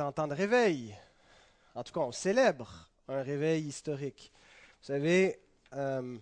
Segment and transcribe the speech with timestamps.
[0.00, 0.94] en temps de réveil.
[1.74, 4.32] En tout cas, on célèbre un réveil historique.
[4.80, 5.38] Vous savez,
[5.74, 6.16] euh,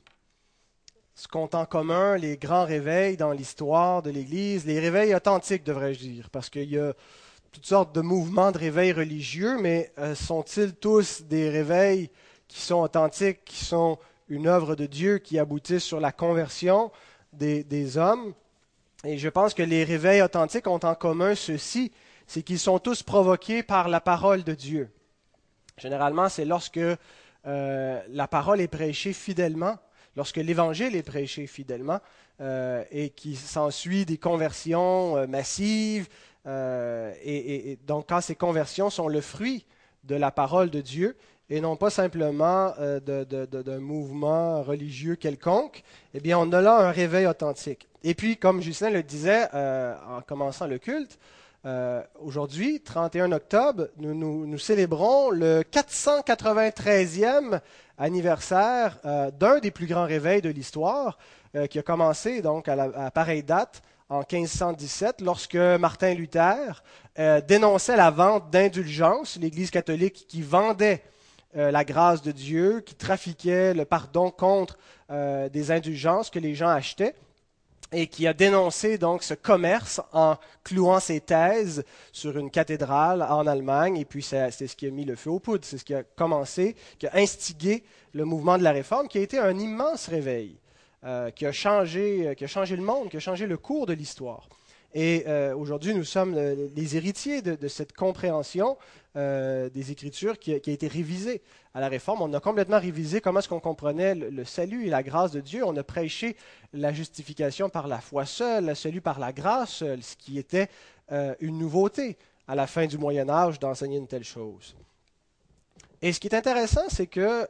[1.14, 6.00] ce qu'ont en commun les grands réveils dans l'histoire de l'Église, les réveils authentiques, devrais-je
[6.00, 6.92] dire, parce qu'il y a
[7.52, 12.10] toutes sortes de mouvements de réveil religieux, mais euh, sont-ils tous des réveils
[12.48, 13.98] qui sont authentiques, qui sont
[14.28, 16.90] une œuvre de Dieu, qui aboutissent sur la conversion
[17.32, 18.34] des, des hommes?
[19.04, 21.92] Et je pense que les réveils authentiques ont en commun ceci
[22.30, 24.88] c'est qu'ils sont tous provoqués par la parole de Dieu.
[25.76, 29.78] Généralement, c'est lorsque euh, la parole est prêchée fidèlement,
[30.14, 31.98] lorsque l'Évangile est prêché fidèlement,
[32.40, 36.06] euh, et qu'il s'ensuit des conversions euh, massives.
[36.46, 39.66] Et, et, donc, quand ces conversions sont le fruit
[40.04, 41.16] de la parole de Dieu,
[41.48, 45.82] et non pas simplement d'un mouvement religieux quelconque,
[46.14, 47.88] eh bien, on a là un réveil authentique.
[48.04, 51.18] Et puis, comme Justin le disait en commençant le culte,
[51.66, 57.60] euh, aujourd'hui, 31 octobre, nous, nous, célébrons le 493e
[57.98, 61.18] anniversaire euh, d'un des plus grands réveils de l'histoire,
[61.54, 66.82] euh, qui a commencé donc à, à, pareille date en 1517, lorsque Martin Luther
[67.46, 71.04] dénonçait la vente d'indulgences, l'Église catholique qui vendait
[71.54, 77.14] la grâce de Dieu, qui trafiquait le pardon contre des indulgences que les gens achetaient
[77.92, 83.46] et qui a dénoncé donc ce commerce en clouant ses thèses sur une cathédrale en
[83.46, 83.96] Allemagne.
[83.96, 86.02] Et puis c'est ce qui a mis le feu aux poudres, c'est ce qui a
[86.02, 90.56] commencé, qui a instigé le mouvement de la réforme, qui a été un immense réveil,
[91.04, 93.92] euh, qui, a changé, qui a changé le monde, qui a changé le cours de
[93.92, 94.48] l'histoire.
[94.94, 98.76] Et euh, aujourd'hui, nous sommes les héritiers de, cette compréhension
[99.16, 101.42] euh, des Écritures qui a, été révisée
[101.74, 102.22] à la Réforme.
[102.22, 105.64] On a complètement révisé comment est-ce qu'on comprenait le, salut et la grâce de Dieu.
[105.64, 106.36] On a prêché
[106.72, 110.68] la justification par la foi seule, le salut par la grâce seule, ce qui était
[111.12, 112.16] euh, une nouveauté
[112.48, 114.74] à la fin du Moyen Âge d'enseigner une telle chose.
[116.02, 117.46] Et ce qui est intéressant, c'est que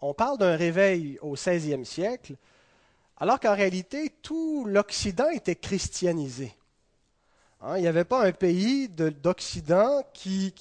[0.00, 2.34] on parle d'un réveil au XVIe siècle,
[3.20, 6.54] alors qu'en réalité, tout l'Occident était christianisé.
[7.60, 10.54] Hein, il n'y avait pas un pays d'Occident qui,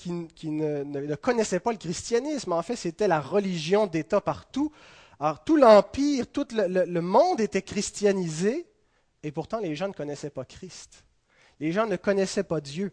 [0.44, 2.53] ne, connaissait pas le christianisme.
[2.53, 4.72] En fait, c'était la religion d'État partout.
[5.19, 8.66] Alors, tout l'Empire, tout le, monde était christianisé,
[9.22, 11.03] et pourtant les gens ne connaissaient pas Christ.
[11.59, 12.91] Les gens ne connaissaient pas Dieu.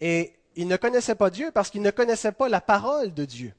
[0.00, 3.52] Et ils ne connaissaient pas Dieu parce qu'ils ne connaissaient pas la parole de Dieu.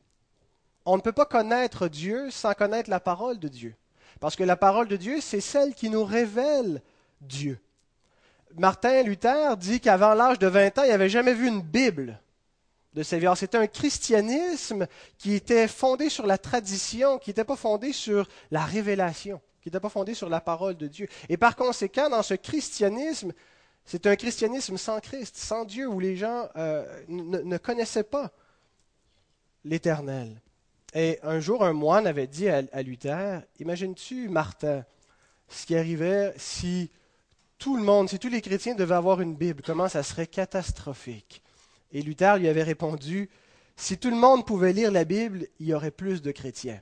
[0.85, 3.75] On ne peut pas connaître Dieu sans connaître la parole de Dieu.
[4.21, 6.81] Parce que la parole de Dieu, c'est celle qui nous révèle
[7.21, 7.59] Dieu.
[8.55, 12.19] Martin Luther dit qu'avant l'âge de 20 ans, il n'avait jamais vu une Bible
[12.93, 13.27] de vie.
[13.35, 14.85] C'était un christianisme
[15.17, 19.79] qui était fondé sur la tradition, qui n'était pas fondé sur la révélation, qui n'était
[19.79, 21.07] pas fondé sur la parole de Dieu.
[21.27, 23.33] Et par conséquent, dans ce christianisme,
[23.85, 28.29] c'est un christianisme sans Christ, sans Dieu, où les gens euh, ne connaissaient pas
[29.65, 30.39] l'Éternel.
[30.93, 34.85] Et un jour, un moine avait dit à, Luther, imagines-tu, Martin,
[35.47, 36.91] ce qui arrivait si
[37.57, 41.41] tout le monde, si tous les chrétiens devaient avoir une Bible, comment ça serait catastrophique?
[41.93, 43.29] Et Luther lui avait répondu,
[43.77, 46.81] si tout le monde pouvait lire la Bible, il y aurait plus de chrétiens.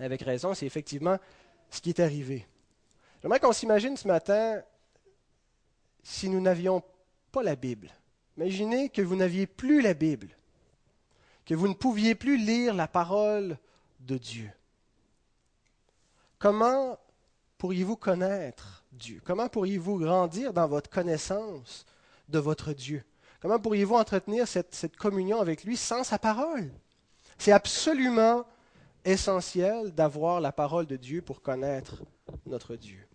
[0.00, 1.18] Avec raison, c'est effectivement
[1.70, 2.46] ce qui est arrivé.
[3.22, 4.62] J'aimerais qu'on s'imagine ce matin
[6.02, 6.82] si nous n'avions
[7.30, 7.90] pas la Bible.
[8.36, 10.28] Imaginez que vous n'aviez plus la Bible
[11.46, 13.56] que vous ne pouviez plus lire la parole
[14.00, 14.50] de Dieu.
[16.38, 16.98] Comment
[17.56, 19.22] pourriez-vous connaître Dieu?
[19.24, 21.86] Comment pourriez-vous grandir dans votre connaissance
[22.28, 23.04] de votre Dieu?
[23.40, 26.70] Comment pourriez-vous entretenir cette, communion avec lui sans sa parole?
[27.38, 28.44] C'est absolument
[29.04, 32.02] essentiel d'avoir la parole de Dieu pour connaître
[32.46, 33.06] notre Dieu.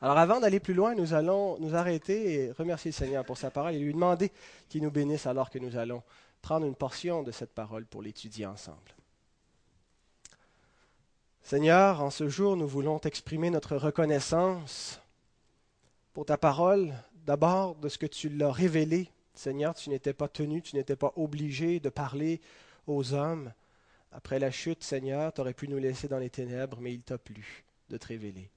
[0.00, 3.50] Alors avant d'aller plus loin, nous allons nous arrêter et remercier le Seigneur pour sa
[3.50, 4.30] parole et lui demander
[4.68, 6.02] qu'il nous bénisse alors que nous allons
[6.46, 8.94] prendre une portion de cette parole pour l'étudier ensemble.
[11.42, 15.00] Seigneur, en ce jour, nous voulons t'exprimer notre reconnaissance
[16.12, 19.10] pour ta parole, d'abord de ce que tu l'as révélé.
[19.34, 22.40] Seigneur, tu n'étais pas tenu, tu n'étais pas obligé de parler
[22.86, 23.52] aux hommes.
[24.12, 27.18] Après la chute, Seigneur, tu aurais pu nous laisser dans les ténèbres, mais il t'a
[27.18, 28.48] plu de te révéler.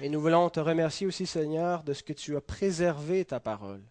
[0.00, 3.84] Et nous voulons te remercier aussi, Seigneur, de ce que tu as préservé ta parole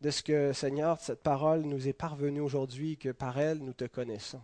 [0.00, 3.84] de ce que, Seigneur, cette parole nous est parvenue aujourd'hui, que par elle nous te
[3.84, 4.42] connaissons.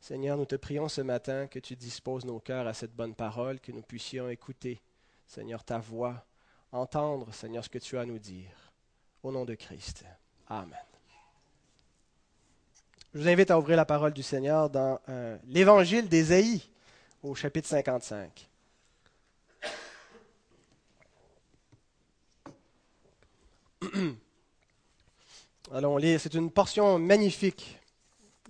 [0.00, 3.60] Seigneur, nous te prions ce matin que tu disposes nos cœurs à cette bonne parole,
[3.60, 4.82] que nous puissions écouter,
[5.26, 6.26] Seigneur, ta voix,
[6.72, 8.72] entendre, Seigneur, ce que tu as à nous dire.
[9.22, 10.04] Au nom de Christ.
[10.48, 10.74] Amen.
[13.14, 16.68] Je vous invite à ouvrir la parole du Seigneur dans euh, l'Évangile d'Ésaïe,
[17.22, 18.48] au chapitre 55.
[25.74, 26.20] Allons lire.
[26.20, 27.78] C'est une portion magnifique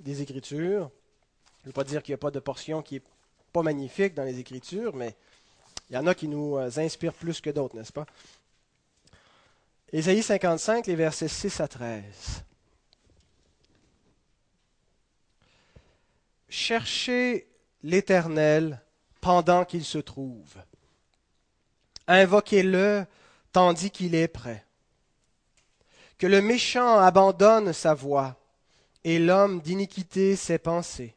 [0.01, 0.91] des Écritures.
[1.61, 3.03] Je ne veux pas dire qu'il n'y a pas de portion qui n'est
[3.53, 5.15] pas magnifique dans les Écritures, mais
[5.89, 8.07] il y en a qui nous euh, inspirent plus que d'autres, n'est-ce pas?
[9.93, 12.03] Ésaïe 55, les versets 6 à 13.
[16.49, 17.47] Cherchez
[17.85, 18.83] l'Éternel
[19.21, 20.57] pendant qu'il se trouve.
[22.09, 23.07] Invoquez-le
[23.53, 24.65] tandis qu'il est prêt.
[26.23, 28.37] Que le méchant abandonne sa voie
[29.03, 31.17] et l'homme d'iniquité ses pensées.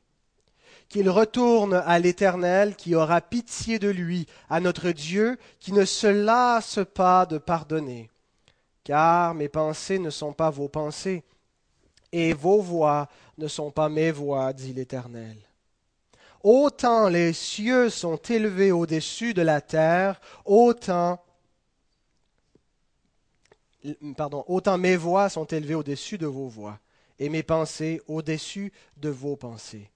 [0.90, 6.08] Qu'il retourne à l'Éternel qui aura pitié de lui, à notre Dieu qui ne se
[6.08, 8.10] lasse pas de pardonner.
[8.84, 11.24] Car mes pensées ne sont pas vos pensées,
[12.12, 15.38] et vos voix ne sont pas mes voix, dit l'Éternel.
[16.42, 21.20] Autant les cieux sont élevés au-dessus de la terre, autant
[24.18, 26.80] pardon, autant mes voix sont élevées au-dessus de vos voix,
[27.20, 29.90] et mes pensées au-dessus de vos pensées.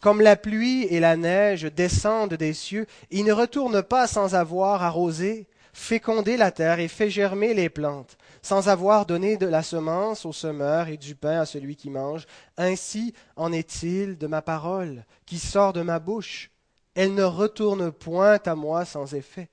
[0.00, 4.82] Comme la pluie et la neige descendent des cieux, ils ne retournent pas sans avoir
[4.82, 10.24] arrosé, fécondé la terre et fait germer les plantes, sans avoir donné de la semence
[10.24, 12.26] au semeur et du pain à celui qui mange.
[12.56, 16.50] Ainsi en est-il de ma parole qui sort de ma bouche.
[16.94, 19.48] Elle ne retourne point à moi sans effet,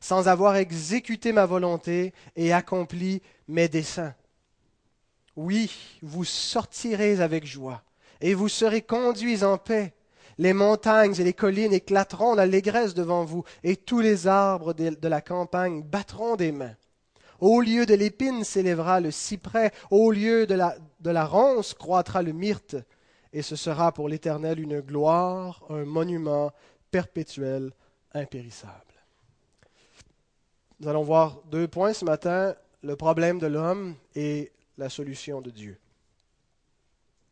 [0.00, 4.14] sans avoir exécuté ma volonté et accompli mes desseins.
[5.36, 5.70] Oui,
[6.02, 7.82] vous sortirez avec joie,
[8.20, 9.94] et vous serez conduits en paix.
[10.38, 15.20] Les montagnes et les collines éclateront d'allégresse devant vous, et tous les arbres de la
[15.20, 16.76] campagne battront des mains.
[17.40, 22.76] Au lieu de l'épine s'élèvera le cyprès, au lieu de la, ronce croîtra le myrte,
[23.32, 26.52] et ce sera pour l'Éternel une gloire, un monument
[26.90, 27.72] perpétuel,
[28.12, 28.89] impérissable.
[30.80, 35.50] Nous allons voir deux points ce matin, le problème de l'homme et la solution de
[35.50, 35.78] Dieu.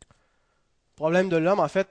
[0.01, 1.87] Le problème de l'homme, en fait,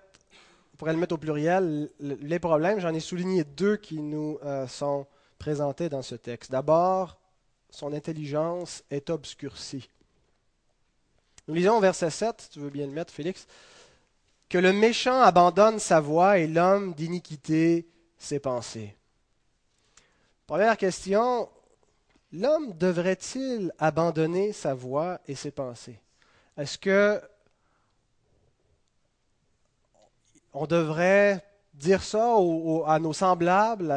[0.72, 4.68] on pourrait le mettre au pluriel, les problèmes, j'en ai souligné deux qui nous euh,
[4.68, 5.08] sont
[5.40, 6.52] présentés dans ce texte.
[6.52, 7.18] D'abord,
[7.70, 9.90] son intelligence est obscurcie.
[11.48, 13.48] Nous lisons au verset 7, si tu veux bien le mettre, Félix,
[14.48, 18.94] que le méchant abandonne sa voie et l'homme d'iniquité ses pensées.
[20.48, 21.46] Première question,
[22.32, 26.00] l'homme devrait-il abandonner sa voix et ses pensées?
[26.56, 27.20] Est-ce que
[30.54, 32.36] on devrait dire ça
[32.86, 33.92] à nos semblables,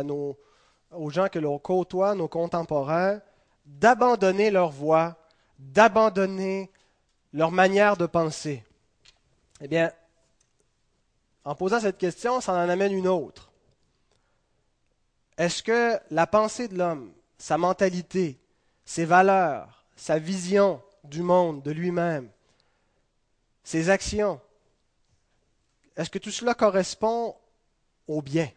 [0.91, 3.21] aux gens que l'on côtoie, nos contemporains,
[3.65, 5.15] d'abandonner leur voix,
[5.57, 6.69] d'abandonner
[7.31, 8.65] leur manière de penser?
[9.61, 9.89] Eh bien,
[11.45, 13.50] en posant cette question, ça en amène une autre.
[15.41, 18.39] Est-ce que la pensée de l'homme, sa mentalité,
[18.85, 22.29] ses valeurs, sa vision du monde, de lui-même,
[23.63, 24.39] ses actions,
[25.97, 27.35] est-ce que tout cela correspond
[28.07, 28.51] au bien,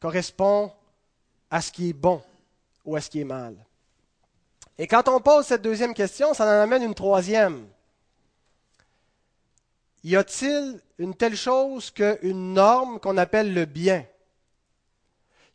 [0.00, 0.72] correspond
[1.50, 2.22] à ce qui est bon
[2.86, 3.54] ou à ce qui est mal?
[4.78, 7.68] Et quand on pose cette deuxième question, ça en amène une troisième.
[10.04, 14.06] Y a-t-il une telle chose qu'une norme qu'on appelle le bien?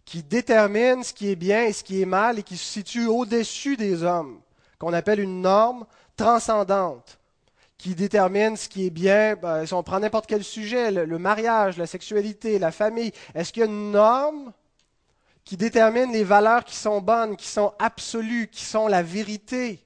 [0.05, 3.07] Qui détermine ce qui est bien et ce qui est mal et qui se situe
[3.07, 4.39] au-dessus des hommes,
[4.77, 5.85] qu'on appelle une norme
[6.15, 7.19] transcendante,
[7.77, 9.35] qui détermine ce qui est bien.
[9.35, 13.61] Ben, si on prend n'importe quel sujet, le, mariage, la sexualité, la famille, est-ce qu'il
[13.61, 14.53] y a une norme
[15.43, 19.83] qui détermine les valeurs qui sont bonnes, qui sont absolues, qui sont la vérité,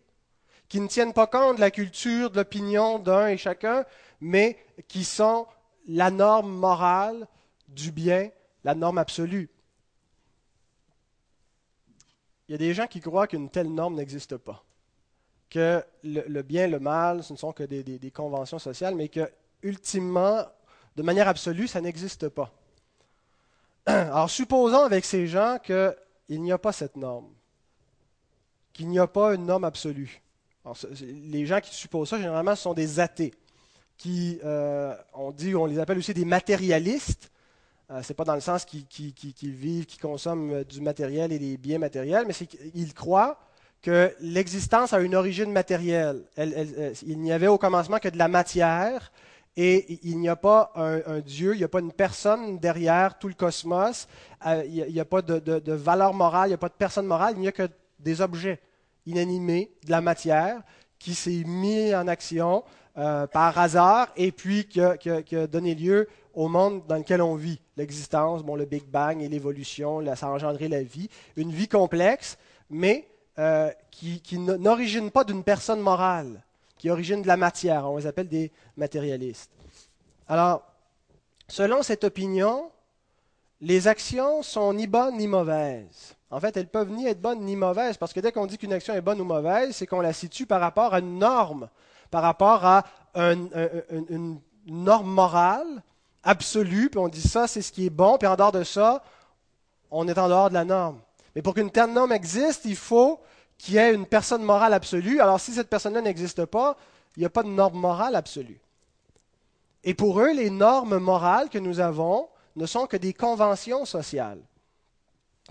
[0.70, 3.86] qui ne tiennent pas compte de la culture, de l'opinion d'un et chacun,
[4.22, 5.48] mais qui sont
[5.88, 7.28] la norme morale
[7.68, 8.30] du bien,
[8.64, 9.50] la norme absolue?
[12.48, 14.64] Il y a des gens qui croient qu'une telle norme n'existe pas,
[15.50, 19.30] que le, bien, le mal, ce ne sont que des, conventions sociales, mais que,
[19.64, 20.46] ultimement,
[20.96, 22.54] de manière absolue, ça n'existe pas.
[23.86, 27.28] Alors, supposons avec ces gens qu'il n'y a pas cette norme,
[28.72, 30.22] qu'il n'y a pas une norme absolue.
[31.02, 33.34] les gens qui supposent ça, généralement, ce sont des athées,
[33.98, 37.30] qui, euh, on dit, on les appelle aussi des matérialistes,
[37.92, 38.86] euh, Ce n'est pas dans le sens qu'ils
[39.42, 43.40] vivent, qu'ils consomment euh, du matériel et des biens matériels, mais c'est qu'ils croient
[43.82, 46.24] que l'existence a une origine matérielle.
[46.38, 49.12] il n'y avait au commencement que de la matière
[49.56, 53.28] et il n'y a pas un, Dieu, il n'y a pas une personne derrière tout
[53.28, 54.08] le cosmos,
[54.46, 57.36] euh, il n'y a, pas de, valeur morale, il n'y a pas de personne morale,
[57.38, 58.60] il n'y a que des objets
[59.06, 60.62] inanimés, de la matière,
[61.00, 62.64] qui s'est mis en action
[63.32, 68.44] par hasard et puis qui a donné lieu au monde dans lequel on vit, l'existence,
[68.44, 72.38] bon, le Big Bang et l'évolution, ça a engendré la vie, une vie complexe,
[72.70, 73.08] mais
[73.40, 76.44] euh, qui, n'origine pas d'une personne morale,
[76.78, 77.90] qui originent de la matière.
[77.90, 79.50] On les appelle des matérialistes.
[80.28, 80.62] Alors,
[81.48, 82.70] selon cette opinion,
[83.60, 86.16] les actions sont ni bonnes ni mauvaises.
[86.30, 88.74] En fait, elles peuvent ni être bonnes ni mauvaises, parce que dès qu'on dit qu'une
[88.74, 91.68] action est bonne ou mauvaise, c'est qu'on la situe par rapport à une norme,
[92.12, 92.84] par rapport à
[93.16, 95.82] une norme morale
[96.28, 99.02] absolue, puis on dit ça, c'est ce qui est bon, puis en dehors de ça,
[99.90, 101.00] on est en dehors de la norme.
[101.34, 103.20] Mais pour qu'une telle norme existe, il faut
[103.58, 105.22] qu'il y ait une personne morale absolue.
[105.22, 106.78] Alors si cette personne-là n'existe pas,
[107.16, 108.60] il n'y a pas de norme morale absolue.
[109.84, 114.42] Et pour eux, les normes morales que nous avons ne sont que des conventions sociales.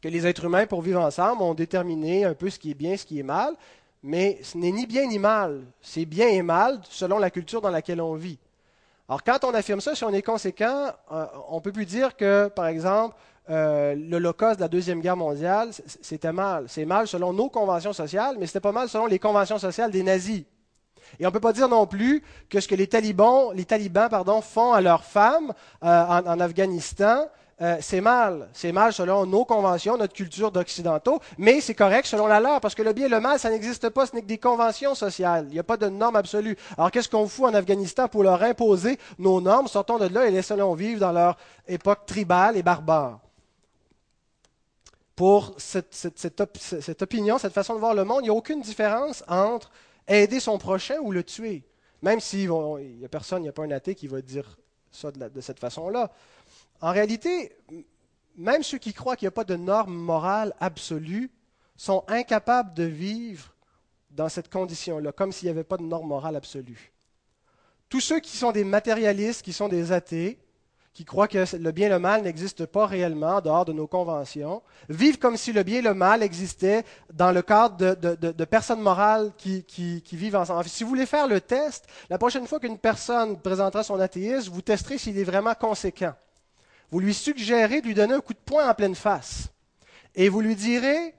[0.02, 2.96] Que les êtres humains, pour vivre ensemble, ont déterminé un peu ce qui est bien,
[2.98, 3.54] ce qui est mal,
[4.02, 5.64] mais ce n'est ni bien ni mal.
[5.80, 8.38] C'est bien et mal selon la culture dans laquelle on vit.
[9.08, 12.16] Alors quand on affirme ça, si on est conséquent, euh, on ne peut plus dire
[12.16, 13.16] que, par exemple,
[13.48, 15.70] euh, l'Holocauste de la Deuxième Guerre mondiale,
[16.02, 16.64] c'était mal.
[16.68, 20.02] C'est mal selon nos conventions sociales, mais c'était pas mal selon les conventions sociales des
[20.02, 20.42] nazis.
[21.20, 24.08] Et on ne peut pas dire non plus que ce que les talibans, les talibans
[24.08, 25.52] pardon, font à leurs femmes
[25.84, 27.26] euh, en, Afghanistan,
[27.62, 28.48] euh, c'est mal.
[28.52, 32.74] C'est mal selon nos conventions, notre culture d'occidentaux, mais c'est correct selon la leur, parce
[32.74, 35.46] que le bien et le mal, ça n'existe pas, ce n'est que des conventions sociales.
[35.48, 36.56] Il n'y a pas de normes absolues.
[36.76, 39.68] Alors qu'est-ce qu'on fout en Afghanistan pour leur imposer nos normes?
[39.68, 43.20] Sortons de là et laissons-les vivre dans leur époque tribale et barbare.
[45.14, 49.24] Pour cette, cette opinion, cette façon de voir le monde, il n'y a aucune différence
[49.28, 49.70] entre
[50.06, 51.64] aider son prochain ou le tuer.
[52.02, 54.58] Même s'il n'y a personne, il n'y a pas un athée qui va dire
[54.90, 56.10] ça de, cette façon-là.
[56.80, 57.56] En réalité,
[58.36, 61.30] même ceux qui croient qu'il n'y a pas de norme morale absolue
[61.76, 63.54] sont incapables de vivre
[64.10, 66.92] dans cette condition-là, comme s'il n'y avait pas de norme morale absolue.
[67.88, 70.38] Tous ceux qui sont des matérialistes, qui sont des athées,
[70.92, 73.86] qui croient que le bien et le mal n'existent pas réellement en dehors de nos
[73.86, 78.80] conventions, vivent comme si le bien et le mal existaient dans le cadre de, personnes
[78.80, 80.64] morales qui, vivent ensemble.
[80.64, 84.62] Si vous voulez faire le test, la prochaine fois qu'une personne présentera son athéisme, vous
[84.62, 86.14] testerez s'il est vraiment conséquent.
[86.90, 89.48] Vous lui suggérez de lui donner un coup de poing en pleine face.
[90.14, 91.14] Et vous lui direz,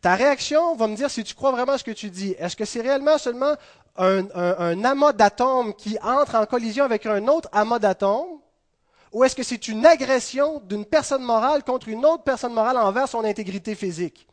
[0.00, 2.34] ta réaction va me dire si tu crois vraiment ce que tu dis.
[2.38, 3.54] Est-ce que c'est réellement seulement
[3.96, 8.40] un, un amas d'atomes qui entre en collision avec un autre amas d'atomes?
[9.12, 13.08] Ou est-ce que c'est une agression d'une personne morale contre une autre personne morale envers
[13.08, 14.26] son intégrité physique?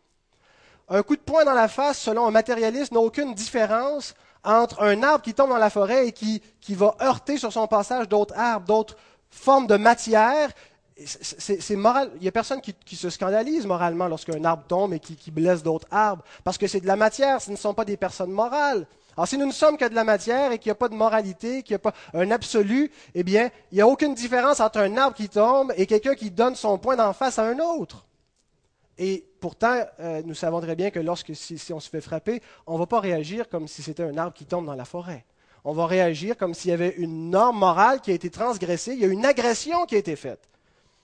[0.90, 5.04] Un coup de poing dans la face, selon un matérialiste, n'a aucune différence entre un
[5.04, 8.66] arbre qui tombe dans la forêt et qui, va heurter sur son passage d'autres arbres,
[8.66, 8.96] d'autres
[9.30, 10.50] formes de matière.
[10.98, 11.78] Il
[12.22, 15.88] n'y a personne qui, se scandalise moralement lorsqu'un arbre tombe et qui, qui blesse d'autres
[15.92, 18.88] arbres, parce que c'est de la matière, ce ne sont pas des personnes morales.
[19.18, 20.96] Alors, si nous ne sommes que de la matière et qu'il n'y a pas de
[20.96, 24.78] moralité, qu'il n'y a pas un absolu, eh bien, il n'y a aucune différence entre
[24.78, 28.06] un arbre qui tombe et quelqu'un qui donne son point d'en face à un autre.
[29.00, 32.76] Et pourtant, euh, nous savons très bien que lorsque si, on se fait frapper, on
[32.76, 35.26] ne va pas réagir comme si c'était un arbre qui tombe dans la forêt.
[35.70, 39.00] On va réagir comme s'il y avait une norme morale qui a été transgressée, il
[39.00, 40.40] y a une agression qui a été faite.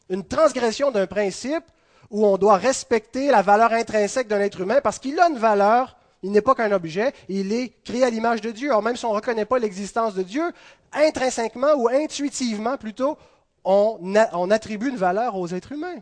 [0.09, 1.65] Une transgression d'un principe
[2.09, 5.97] où on doit respecter la valeur intrinsèque d'un être humain parce qu'il a une valeur
[6.21, 8.69] il n'est pas qu'un objet, il est créé à l'image de Dieu.
[8.69, 10.53] Alors même si on ne reconnaît pas l'existence de Dieu,
[10.93, 13.17] intrinsèquement ou intuitivement plutôt,
[13.65, 14.15] on,
[14.49, 15.99] attribue une valeur aux êtres humains.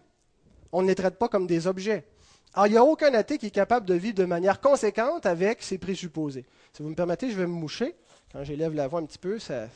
[0.71, 2.05] On ne les traite pas comme des objets.
[2.53, 5.63] Alors il n'y a aucun athée qui est capable de vivre de manière conséquente avec
[5.63, 6.45] ses présupposés.
[6.73, 7.95] Si vous me permettez, je vais me moucher.
[8.31, 9.67] Quand j'élève la voix un petit peu, ça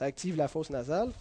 [0.00, 1.12] active la fosse nasale.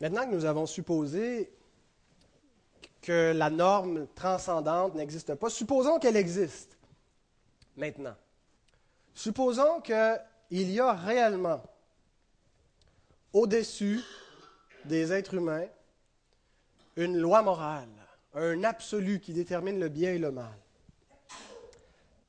[0.00, 1.52] Maintenant que nous avons supposé
[3.02, 6.76] que la norme transcendante n'existe pas, supposons qu'elle existe.
[7.76, 8.14] Maintenant,
[9.14, 9.80] supposons
[10.48, 11.62] qu'il y a réellement
[13.32, 14.00] au-dessus
[14.84, 15.66] des êtres humains
[16.96, 17.88] une loi morale,
[18.34, 20.58] un absolu qui détermine le bien et le mal.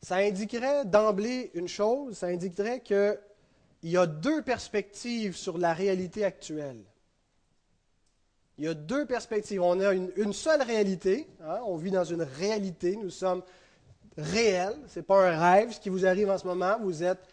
[0.01, 3.17] Ça indiquerait d'emblée une chose, ça indiquerait qu'il
[3.83, 6.83] y a deux perspectives sur la réalité actuelle.
[8.59, 9.61] Il y a deux perspectives.
[9.61, 11.27] On a une, seule réalité.
[11.41, 11.61] Hein.
[11.65, 12.97] On vit dans une réalité.
[12.97, 13.41] Nous sommes
[14.17, 14.75] réels.
[14.88, 16.77] Ce n'est pas un rêve, ce qui vous arrive en ce moment.
[16.81, 17.25] Vous, êtes,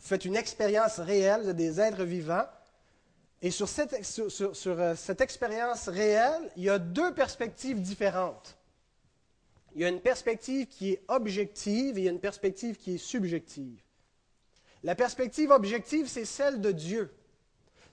[0.00, 1.42] faites une expérience réelle.
[1.42, 2.46] Vous des êtres vivants.
[3.42, 4.30] Et sur cette, sur,
[4.66, 8.56] euh, cette expérience réelle, il y a deux perspectives différentes.
[9.74, 12.94] Il y a une perspective qui est objective et il y a une perspective qui
[12.94, 13.78] est subjective.
[14.82, 17.12] La perspective objective, c'est celle de Dieu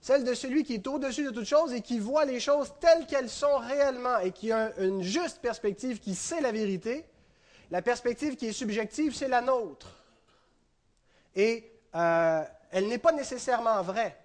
[0.03, 3.07] celle de celui qui est au-dessus de toutes choses et qui voit les choses telles
[3.07, 7.05] qu'elles sont réellement et qui a une juste perspective, qui sait la vérité.
[7.71, 10.03] La perspective qui est subjective, c'est la nôtre.
[11.37, 14.17] Et euh, elle n'est pas nécessairement vraie.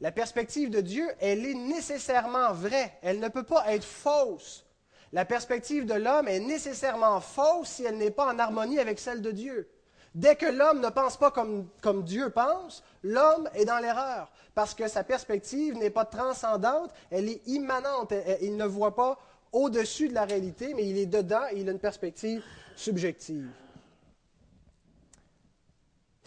[0.00, 2.92] La perspective de Dieu, elle est nécessairement vraie.
[3.02, 4.64] Elle ne peut pas être fausse.
[5.12, 9.22] La perspective de l'homme est nécessairement fausse si elle n'est pas en harmonie avec celle
[9.22, 9.68] de Dieu.
[10.14, 14.74] Dès que l'homme ne pense pas comme, comme Dieu pense, l'homme est dans l'erreur, parce
[14.74, 18.12] que sa perspective n'est pas transcendante, elle est immanente.
[18.40, 19.18] Il ne voit pas
[19.52, 22.42] au-dessus de la réalité, mais il est dedans et il a une perspective
[22.76, 23.48] subjective.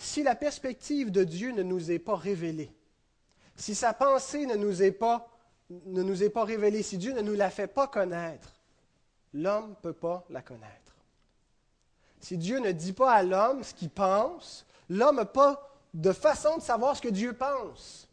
[0.01, 2.71] Si la perspective de Dieu ne nous est pas révélée,
[3.55, 5.29] si sa pensée ne nous est pas,
[6.43, 8.51] révélée, si Dieu ne nous la fait pas connaître,
[9.31, 10.95] l'homme ne peut pas la connaître.
[12.19, 16.57] Si Dieu ne dit pas à l'homme ce qu'il pense, l'homme n'a pas de façon
[16.57, 18.07] de savoir ce que Dieu pense.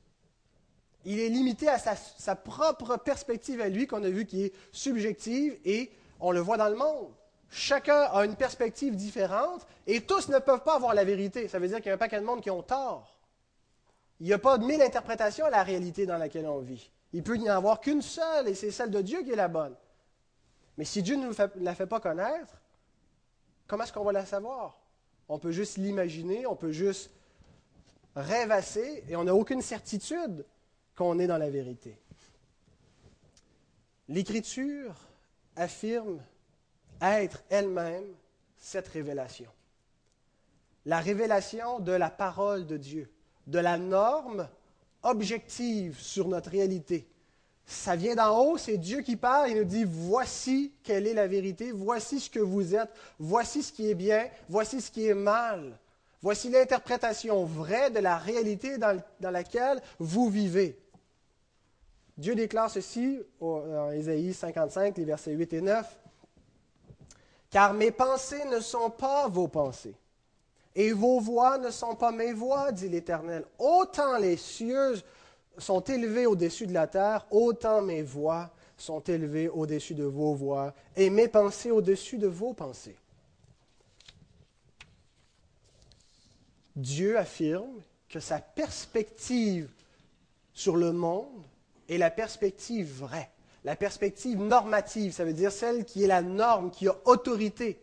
[1.06, 5.58] Il est limité à sa, propre perspective à lui, qu'on a vu qui est subjective,
[5.64, 5.90] et
[6.20, 7.14] on le voit dans le monde.
[7.50, 11.48] Chacun a une perspective différente, et tous ne peuvent pas avoir la vérité.
[11.48, 13.18] Ça veut dire qu'il y a un paquet de monde qui ont tort.
[14.20, 16.90] Il n'y a pas de mille interprétations à la réalité dans laquelle on vit.
[17.12, 19.48] Il peut n'y en avoir qu'une seule, et c'est celle de Dieu qui est la
[19.48, 19.74] bonne.
[20.76, 22.60] Mais si Dieu ne nous la fait pas connaître,
[23.66, 24.78] comment est-ce qu'on va la savoir?
[25.28, 27.10] On peut juste l'imaginer, on peut juste
[28.14, 30.44] rêvasser, et on n'a aucune certitude
[30.96, 31.98] qu'on est dans la vérité.
[34.08, 34.94] L'Écriture
[35.56, 36.20] affirme
[37.00, 38.04] être elle-même
[38.58, 39.50] cette révélation.
[40.86, 43.10] La révélation de la parole de Dieu,
[43.46, 44.48] de la norme
[45.02, 47.08] objective sur notre réalité,
[47.68, 51.26] ça vient d'en haut, c'est Dieu qui parle, il nous dit, voici quelle est la
[51.26, 52.88] vérité, voici ce que vous êtes,
[53.18, 55.78] voici ce qui est bien, voici ce qui est mal.
[56.22, 60.78] Voici l'interprétation vraie de la réalité dans, laquelle vous vivez.
[62.16, 65.98] Dieu déclare ceci en Ésaïe 55, les versets 8 et 9.
[67.50, 69.94] Car mes pensées ne sont pas vos pensées,
[70.74, 73.44] et vos voix ne sont pas mes voix, dit l'Éternel.
[73.58, 75.00] Autant les cieux
[75.56, 80.74] sont élevés au-dessus de la terre, autant mes voix sont élevées au-dessus de vos voix,
[80.94, 82.96] et mes pensées au-dessus de vos pensées.
[86.76, 89.68] Dieu affirme que sa perspective
[90.54, 91.44] sur le monde
[91.88, 93.30] est la perspective vraie,
[93.68, 97.78] la perspective normative, ça veut dire celle qui est la norme, qui a autorité.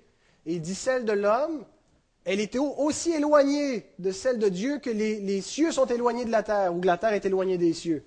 [0.48, 1.64] Et il dit celle de l'homme,
[2.24, 6.42] elle était aussi éloignée de celle de Dieu que les, cieux sont éloignés de la
[6.42, 8.04] terre, ou que la terre est éloignée des cieux.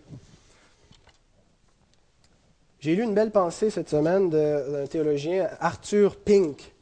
[2.80, 6.72] J'ai lu une belle pensée cette semaine d'un théologien, Arthur Pink.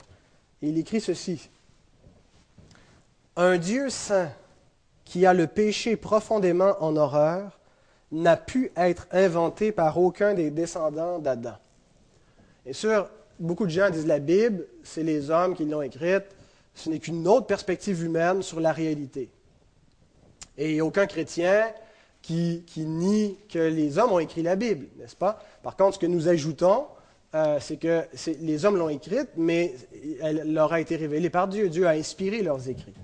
[0.62, 1.50] Il écrit ceci.
[3.37, 4.30] Un Dieu saint
[5.04, 7.56] qui a le péché profondément en horreur
[8.12, 11.55] n'a pu être inventé par aucun des descendants d'Adam.
[12.64, 16.25] Bien sûr, beaucoup de gens disent la Bible, c'est les hommes qui l'ont écrite,
[16.75, 19.31] ce n'est qu'une autre perspective humaine sur la réalité.
[20.59, 21.66] Et aucun chrétien
[22.23, 25.42] qui, nie que les hommes ont écrit la Bible, n'est-ce pas?
[25.62, 26.87] Par contre, ce que nous ajoutons,
[27.35, 28.05] euh, c'est que
[28.40, 29.75] les hommes l'ont écrite, mais
[30.21, 31.69] elle leur a été révélée par Dieu.
[31.69, 32.95] Dieu a inspiré leurs écrits.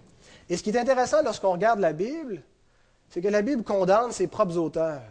[0.49, 2.43] Et ce qui est intéressant lorsqu'on regarde la Bible,
[3.13, 5.03] c'est que la Bible condamne ses propres auteurs.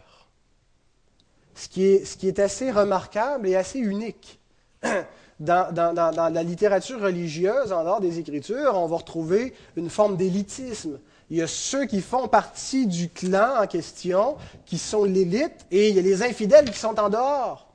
[1.54, 4.40] Ce qui est, assez remarquable et assez unique.
[5.40, 11.00] dans, la littérature religieuse, en dehors des Écritures, on va retrouver une forme d'élitisme.
[11.30, 14.36] Il y a ceux qui font partie du clan en question,
[14.66, 17.68] qui sont l'élite, et il y a les infidèles qui sont en dehors.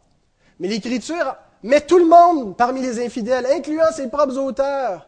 [0.59, 5.07] Mais l'Écriture met tout le monde parmi les infidèles, incluant ses propres auteurs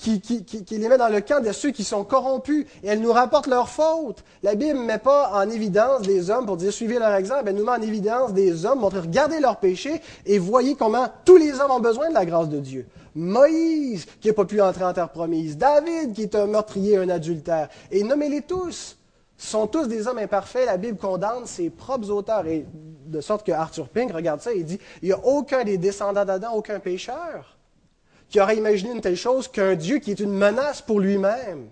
[0.00, 3.46] qui, les met dans le camp de ceux qui sont corrompus et elle nous rapporte
[3.46, 4.24] leurs fautes.
[4.42, 7.54] La Bible ne met pas en évidence des hommes pour dire suivez leur exemple, elle
[7.54, 11.60] nous met en évidence des hommes, montrer regardez leurs péchés et voyez comment tous les
[11.60, 12.86] hommes ont besoin de la grâce de Dieu.
[13.14, 17.08] Moïse, qui n'a pas pu entrer en terre promise, David, qui est un meurtrier, un
[17.08, 18.96] adultère, et nommez-les tous,
[19.36, 20.66] sont tous des hommes imparfaits.
[20.66, 22.46] La Bible condamne ses propres auteurs.
[22.46, 22.66] Et
[23.06, 26.26] de sorte que Arthur Pink regarde ça et dit, il n'y a aucun des descendants
[26.26, 27.56] d'Adam, aucun pécheur
[28.30, 31.68] qui aurait imaginé une telle chose qu'un Dieu qui est une menace pour lui-même.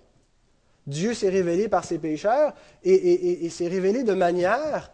[0.87, 4.91] Dieu s'est révélé par ses pécheurs et, s'est révélé de manière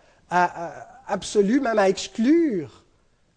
[1.09, 2.85] absolue, même à exclure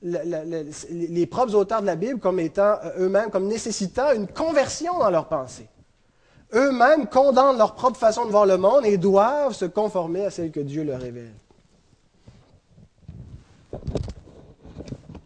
[0.01, 5.09] les propres auteurs de la Bible comme étant euh, eux-mêmes, comme nécessitant une conversion dans
[5.09, 5.67] leur pensée.
[6.53, 10.51] Eux-mêmes condamnent leur propre façon de voir le monde et doivent se conformer à celle
[10.51, 11.33] que Dieu leur révèle.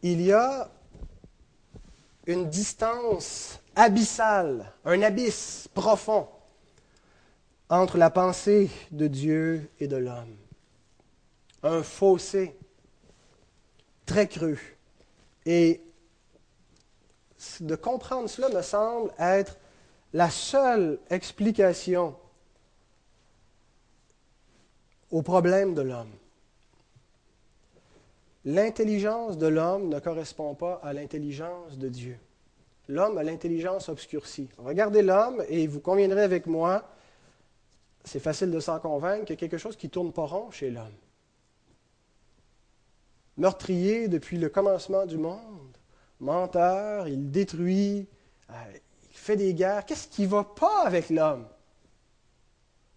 [0.01, 0.69] Il y a
[2.25, 6.27] une distance abyssale, un abysse profond
[7.69, 10.35] entre la pensée de Dieu et de l'homme.
[11.63, 12.55] Un fossé
[14.05, 14.59] très creux.
[15.45, 15.81] Et
[17.59, 19.57] de comprendre cela me semble être
[20.13, 22.15] la seule explication
[25.09, 26.11] au problème de l'homme.
[28.43, 32.17] L'intelligence de l'homme ne correspond pas à l'intelligence de Dieu.
[32.87, 34.49] L'homme a l'intelligence obscurcie.
[34.57, 36.89] Regardez l'homme et vous conviendrez avec moi,
[38.03, 40.49] c'est facile de s'en convaincre, qu'il y a quelque chose qui ne tourne pas rond
[40.49, 40.97] chez l'homme.
[43.37, 45.77] Meurtrier depuis le commencement du monde,
[46.19, 48.07] menteur, il détruit,
[48.49, 48.53] euh,
[49.09, 49.85] il fait des guerres.
[49.85, 51.47] Qu'est-ce qui ne va pas avec l'homme?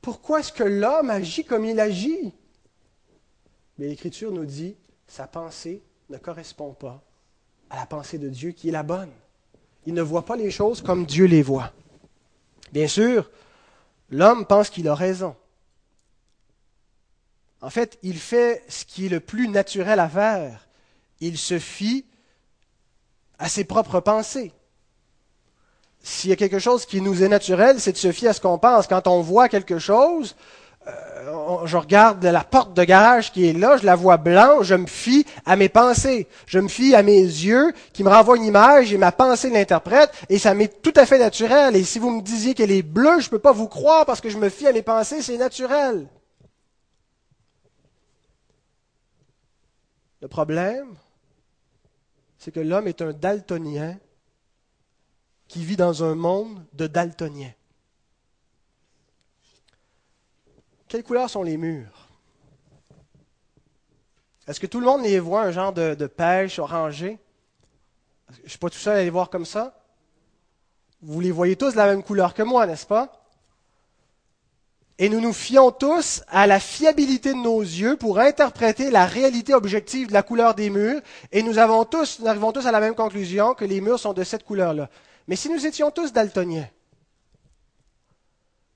[0.00, 2.34] Pourquoi est-ce que l'homme agit comme il agit?
[3.78, 4.76] Mais l'Écriture nous dit,
[5.06, 7.02] sa pensée ne correspond pas
[7.70, 9.10] à la pensée de Dieu qui est la bonne.
[9.86, 11.72] Il ne voit pas les choses comme Dieu les voit.
[12.72, 13.30] Bien sûr,
[14.10, 15.36] l'homme pense qu'il a raison.
[17.60, 20.66] En fait, il fait ce qui est le plus naturel à faire.
[21.20, 22.04] Il se fie
[23.38, 24.52] à ses propres pensées.
[26.02, 28.40] S'il y a quelque chose qui nous est naturel, c'est de se fier à ce
[28.40, 28.86] qu'on pense.
[28.86, 30.36] Quand on voit quelque chose,
[31.64, 34.86] je regarde la porte de garage qui est là, je la vois blanche, je me
[34.86, 38.92] fie à mes pensées, je me fie à mes yeux qui me renvoient une image
[38.92, 41.76] et ma pensée l'interprète et ça m'est tout à fait naturel.
[41.76, 44.20] Et si vous me disiez qu'elle est bleue, je ne peux pas vous croire parce
[44.20, 46.06] que je me fie à mes pensées, c'est naturel.
[50.20, 50.94] Le problème,
[52.38, 53.96] c'est que l'homme est un daltonien
[55.48, 57.52] qui vit dans un monde de daltoniens.
[60.94, 62.06] Quelles couleurs sont les murs?
[64.46, 67.18] Est-ce que tout le monde les voit un genre de, pêche orangé?
[68.30, 69.76] Je ne suis pas tout seul à les voir comme ça.
[71.02, 73.26] Vous les voyez tous de la même couleur que moi, n'est-ce pas?
[74.98, 79.52] Et nous nous fions tous à la fiabilité de nos yeux pour interpréter la réalité
[79.52, 81.00] objective de la couleur des murs.
[81.32, 84.12] Et nous, avons tous, nous arrivons tous à la même conclusion que les murs sont
[84.12, 84.88] de cette couleur-là.
[85.26, 86.68] Mais si nous étions tous daltoniens,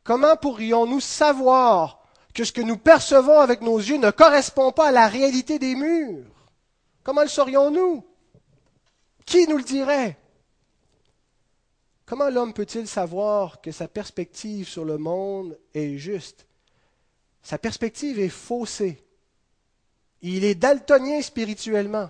[0.02, 1.97] comment pourrions-nous savoir
[2.38, 5.74] que ce que nous percevons avec nos yeux ne correspond pas à la réalité des
[5.74, 6.24] murs.
[7.03, 8.05] Comment le saurions-nous?
[9.27, 10.16] Qui nous le dirait?
[12.07, 16.46] Comment l'homme peut-il savoir que sa perspective sur le monde est juste?
[17.42, 19.03] Sa perspective est faussée.
[20.22, 22.09] Il est daltonien spirituellement.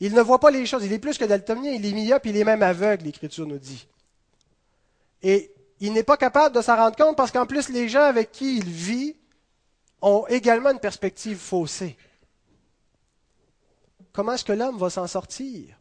[0.00, 0.86] Il ne voit pas les choses.
[0.86, 3.86] Il est plus que daltonien, il est myope, il est même aveugle, l'Écriture nous dit.
[5.22, 8.32] Et il n'est pas capable de s'en rendre compte parce qu'en plus, les gens avec
[8.32, 9.14] qui il vit
[10.06, 11.96] ont également une perspective faussée.
[14.12, 15.76] Comment est-ce que l'homme va s'en sortir?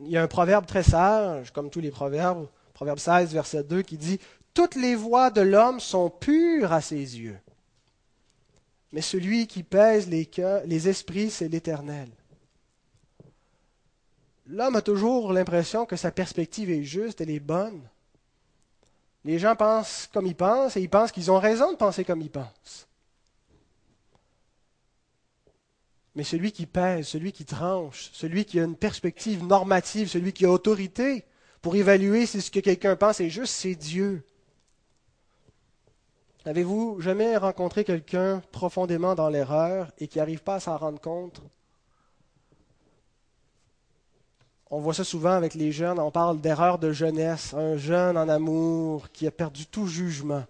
[0.00, 3.82] Il y a un proverbe très sage, comme tous les proverbes, proverbe 16, verset 2,
[3.82, 4.20] qui dit
[4.54, 7.38] Toutes les voies de l'homme sont pures à ses yeux,
[8.92, 12.08] mais celui qui pèse les, cœurs, les esprits, c'est l'Éternel.
[14.46, 17.82] L'homme a toujours l'impression que sa perspective est juste, elle est bonne.
[19.24, 22.22] Les gens pensent comme ils pensent et ils pensent qu'ils ont raison de penser comme
[22.22, 22.88] ils pensent.
[26.14, 30.44] Mais celui qui pèse, celui qui tranche, celui qui a une perspective normative, celui qui
[30.44, 31.24] a autorité
[31.62, 34.24] pour évaluer si ce que quelqu'un pense est juste, c'est Dieu.
[36.46, 41.42] Avez-vous jamais rencontré quelqu'un profondément dans l'erreur et qui n'arrive pas à s'en rendre compte
[44.72, 48.28] On voit ça souvent avec les jeunes, on parle d'erreur de jeunesse, un jeune en
[48.28, 50.44] amour qui a perdu tout jugement,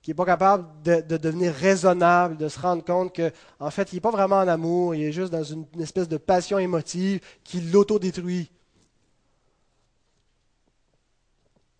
[0.00, 3.96] qui n'est pas capable de, devenir raisonnable, de se rendre compte qu'en en fait, il
[3.96, 7.60] n'est pas vraiment en amour, il est juste dans une, espèce de passion émotive qui
[7.60, 8.48] l'autodétruit.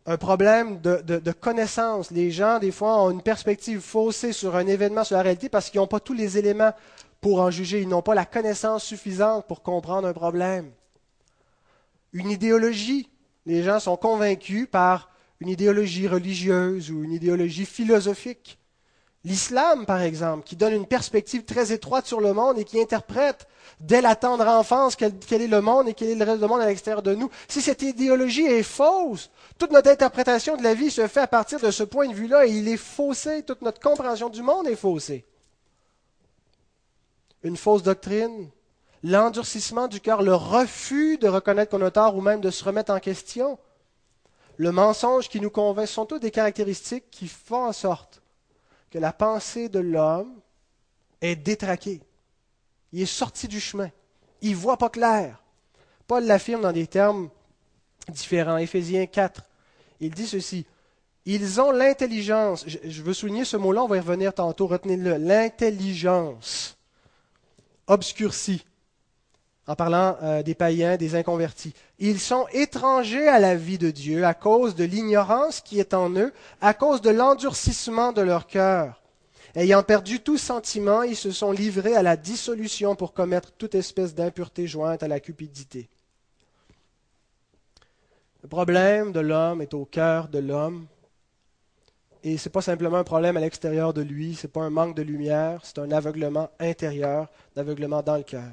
[0.05, 2.11] Un problème de, de, connaissance.
[2.11, 5.71] Les gens, des fois, ont une perspective faussée sur un événement, sur la réalité, parce
[5.71, 6.73] qu'ils n'ont pas tous les éléments
[7.21, 7.83] pour en juger.
[7.83, 10.73] Ils n'ont pas la connaissance suffisante pour comprendre un problème
[12.13, 13.09] une idéologie.
[13.47, 18.59] Les gens sont convaincus par une idéologie religieuse ou une idéologie philosophique.
[19.25, 23.47] L'islam, par exemple, qui donne une perspective très étroite sur le monde et qui interprète
[23.79, 26.61] dès la tendre enfance quel, est le monde et quel est le reste du monde
[26.61, 27.31] à l'extérieur de nous.
[27.47, 31.61] Si cette idéologie est fausse, toute notre interprétation de la vie se fait à partir
[31.61, 34.77] de ce point de vue-là et il est faussé, toute notre compréhension du monde est
[34.77, 35.25] faussée.
[37.45, 38.51] Une fausse doctrine,
[39.03, 42.93] l'endurcissement du cœur, le refus de reconnaître qu'on a tort ou même de se remettre
[42.93, 43.59] en question,
[44.57, 48.23] le mensonge qui nous convainc sont toutes des caractéristiques qui font en sorte
[48.91, 50.33] que la pensée de l'homme
[51.21, 52.01] est détraquée.
[52.93, 53.91] Il est sorti du chemin.
[54.43, 55.43] Il ne voit pas clair.
[56.07, 57.31] Paul l'affirme dans des termes
[58.09, 58.59] différents.
[58.59, 59.43] Éphésiens 4,
[60.01, 60.67] il dit ceci.
[61.25, 62.67] Ils ont l'intelligence.
[62.67, 65.17] Je veux souligner ce mot-là, on va y revenir tantôt, retenez-le.
[65.17, 66.77] L'intelligence
[67.87, 68.65] obscurcie
[69.67, 71.75] en parlant euh, des païens, des inconvertis.
[71.99, 76.11] Ils sont étrangers à la vie de Dieu à cause de l'ignorance qui est en
[76.17, 79.03] eux, à cause de l'endurcissement de leur cœur.
[79.55, 84.15] Ayant perdu tout sentiment, ils se sont livrés à la dissolution pour commettre toute espèce
[84.15, 85.89] d'impureté jointe à la cupidité.
[88.43, 90.87] Le problème de l'homme est au cœur de l'homme.
[92.25, 94.71] Et ce n'est pas simplement un problème à l'extérieur de lui, ce n'est pas un
[94.71, 98.51] manque de lumière, c'est un aveuglement intérieur, un aveuglement dans le cœur.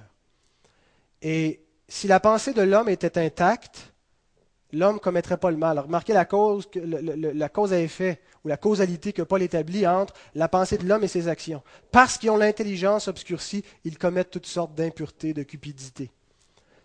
[1.22, 3.94] Et si la pensée de l'homme était intacte,
[4.72, 5.80] l'homme ne commettrait pas le mal.
[5.80, 6.68] remarquez la cause,
[7.72, 11.28] à effet ou la causalité que Paul établit entre la pensée de l'homme et ses
[11.28, 11.64] actions.
[11.92, 16.12] Parce qu'ils ont l'intelligence obscurcie, ils commettent toutes sortes d'impuretés, de cupidité.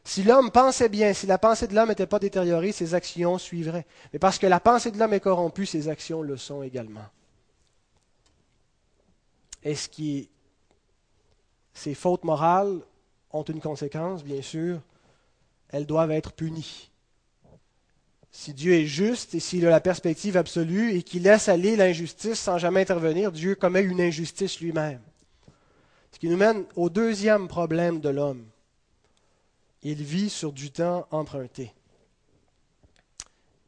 [0.07, 3.87] Si l'homme pensait bien, si la pensée de l'homme n'était pas détériorée, ses actions suivraient.
[4.12, 7.07] Mais parce que la pensée de l'homme est corrompue, ses actions le sont également.
[9.62, 10.29] Est-ce que
[11.73, 12.81] ces fautes morales
[13.35, 14.81] ont une conséquence, bien sûr.
[15.68, 16.90] Elles doivent être punies.
[18.31, 22.38] Si Dieu est juste et s'il a la perspective absolue et qu'il laisse aller l'injustice
[22.40, 25.01] sans jamais intervenir, Dieu commet une injustice lui-même.
[26.12, 28.44] Ce qui nous mène au deuxième problème de l'homme.
[29.83, 31.73] Il vit sur du temps emprunté.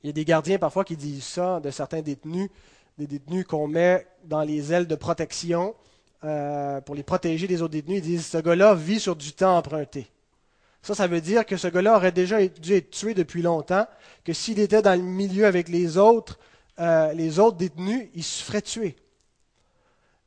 [0.02, 2.48] Il y a des gardiens parfois qui disent ça de certains détenus,
[2.98, 5.74] des détenus qu'on met dans les ailes de protection
[6.24, 7.98] euh, pour les protéger des autres détenus.
[7.98, 10.08] Ils disent ce gars-là vit sur du temps emprunté.
[10.82, 13.86] Ça, ça veut dire que ce gars-là aurait déjà dû être tué depuis longtemps,
[14.24, 16.38] que s'il était dans le milieu avec les autres,
[16.78, 18.96] euh, les autres détenus, il se ferait tuer.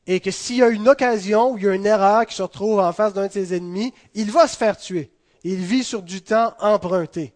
[0.06, 2.42] Et que s'il y a une occasion où il y a une erreur qui se
[2.42, 5.12] retrouve en face d'un de ses ennemis, il va se faire tuer.
[5.44, 7.34] Il vit sur du temps emprunté.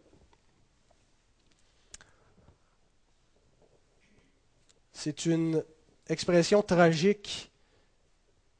[4.91, 5.63] C'est une
[6.07, 7.51] expression tragique,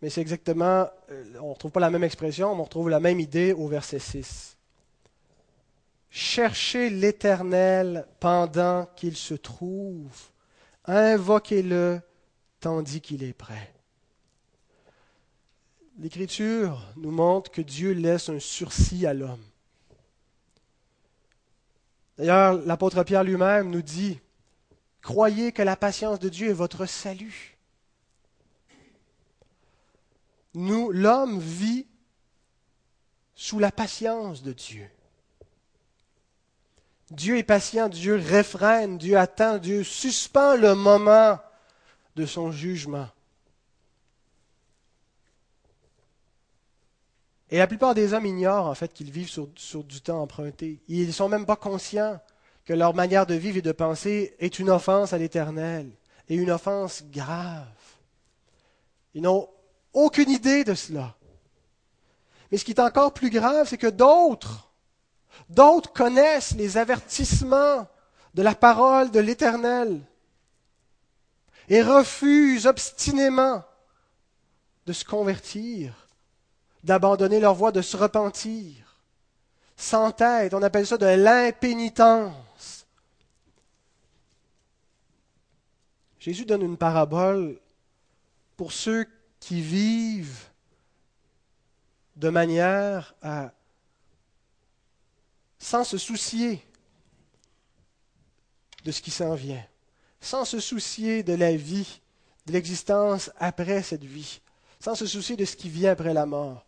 [0.04, 3.00] mais c'est exactement, euh, on ne retrouve pas la même expression, mais on retrouve la
[3.00, 4.58] même idée au verset 6.
[6.10, 10.12] Cherchez l'Éternel pendant qu'il se trouve,
[10.84, 12.02] invoquez-le
[12.60, 13.74] tandis qu'il est prêt.
[15.98, 19.46] L'Écriture nous montre que Dieu laisse un sursis à l'homme.
[22.18, 24.20] D'ailleurs, l'apôtre Pierre lui-même nous dit,
[25.02, 27.53] croyez que la patience de Dieu est votre salut.
[30.54, 31.88] Nous, l'homme vit
[33.36, 34.90] sous la patience de Dieu.
[37.10, 41.40] Dieu est patient, Dieu réfrène, Dieu attend, Dieu suspend le moment
[42.16, 43.10] de son jugement.
[47.50, 50.82] Et la plupart des hommes ignorent en fait qu'ils vivent sur, du temps emprunté.
[50.88, 52.20] Ils ne sont même pas conscients
[52.66, 55.92] que leur manière de vivre et de penser est une offense à l'Éternel
[56.30, 57.68] et une offense grave.
[59.14, 59.48] Ils n'ont
[59.94, 61.16] aucune idée de cela.
[62.52, 64.72] Mais ce qui est encore plus grave, c'est que d'autres,
[65.50, 67.88] d'autres connaissent les avertissements
[68.34, 70.02] de la parole de l'Éternel
[71.70, 73.64] et refusent obstinément
[74.86, 76.04] de se convertir
[76.84, 79.00] d'abandonner leur voie, de se repentir.
[79.78, 82.86] Sans tête, on appelle ça de l'impénitence.
[86.20, 87.60] Jésus donne une parabole
[88.56, 89.06] pour ceux
[89.44, 90.48] qui vivent
[92.16, 93.52] de manière à,
[95.60, 96.66] sans se soucier
[98.86, 99.62] de ce qui s'en vient,
[100.22, 102.00] sans se soucier de la vie,
[102.46, 104.40] de l'existence après cette vie,
[104.80, 106.66] sans se soucier de ce qui vient après la mort.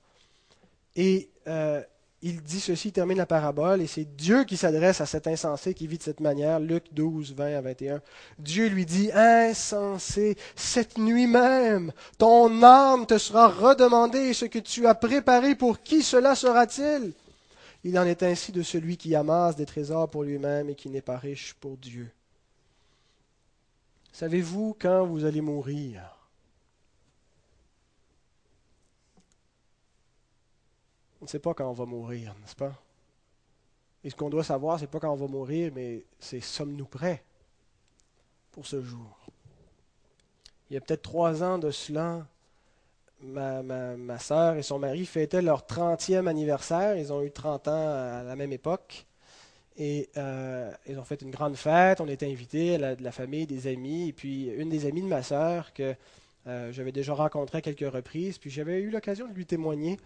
[0.98, 1.82] Et euh,
[2.28, 5.76] il dit ceci, il termine la parabole, et c'est Dieu qui s'adresse à cet insensé
[5.76, 8.02] qui vit de cette manière, Luc 12, 20 à 21.
[8.40, 14.58] Dieu lui dit, Insensé, cette nuit même, ton âme te sera redemandée, et ce que
[14.58, 17.14] tu as préparé, pour qui cela sera-t-il?
[17.84, 21.02] Il en est ainsi de celui qui amasse des trésors pour lui-même et qui n'est
[21.02, 22.10] pas riche pour Dieu.
[24.12, 26.15] Savez-vous quand vous allez mourir?
[31.26, 32.74] Ne sait pas quand on va mourir, n'est-ce pas?
[34.04, 36.86] Et ce qu'on doit savoir, ce n'est pas quand on va mourir, mais c'est sommes-nous
[36.86, 37.24] prêts
[38.52, 39.20] pour ce jour?
[40.70, 42.26] Il y a peut-être trois ans de cela,
[43.22, 46.98] ma, ma, ma soeur et son mari fêtaient leur 30e anniversaire.
[46.98, 49.06] Ils ont eu 30 ans à la même époque.
[49.78, 52.00] Et euh, ils ont fait une grande fête.
[52.00, 54.10] On était invités, la, de la famille, des amis.
[54.10, 55.96] Et puis, une des amies de ma sœur que
[56.48, 58.38] euh, j'avais déjà rencontrée à quelques reprises.
[58.38, 59.98] Puis, j'avais eu l'occasion de lui témoigner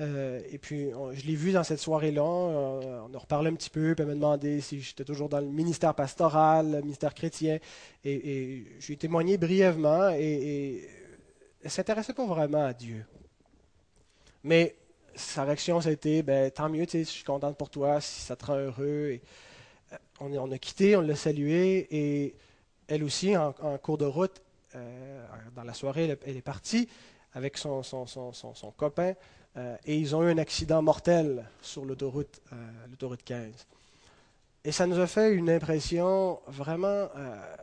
[0.00, 2.22] euh, et puis, je l'ai vu dans cette soirée-là.
[2.22, 5.40] Euh, on a reparlé un petit peu, puis elle m'a demandé si j'étais toujours dans
[5.40, 7.58] le ministère pastoral, le ministère chrétien.
[8.04, 10.88] Et, et je lui ai témoigné brièvement, et,
[11.60, 13.04] elle ne s'intéressait pas vraiment à Dieu.
[14.42, 14.76] Mais
[15.14, 18.56] sa réaction, c'était ben, tant mieux, je suis contente pour toi, si ça te rend
[18.56, 19.20] heureux.
[19.92, 22.34] Euh, on, a quitté, on l'a salué, et
[22.88, 23.52] elle aussi, en,
[23.82, 24.42] cours de route,
[25.54, 26.88] dans la soirée, elle est partie
[27.34, 27.82] avec son
[28.76, 29.14] copain
[29.56, 32.56] euh, et ils ont eu un accident mortel sur l'autoroute, euh,
[32.88, 33.66] l'autoroute 15.
[34.64, 37.56] Et ça nous a fait une impression vraiment, euh,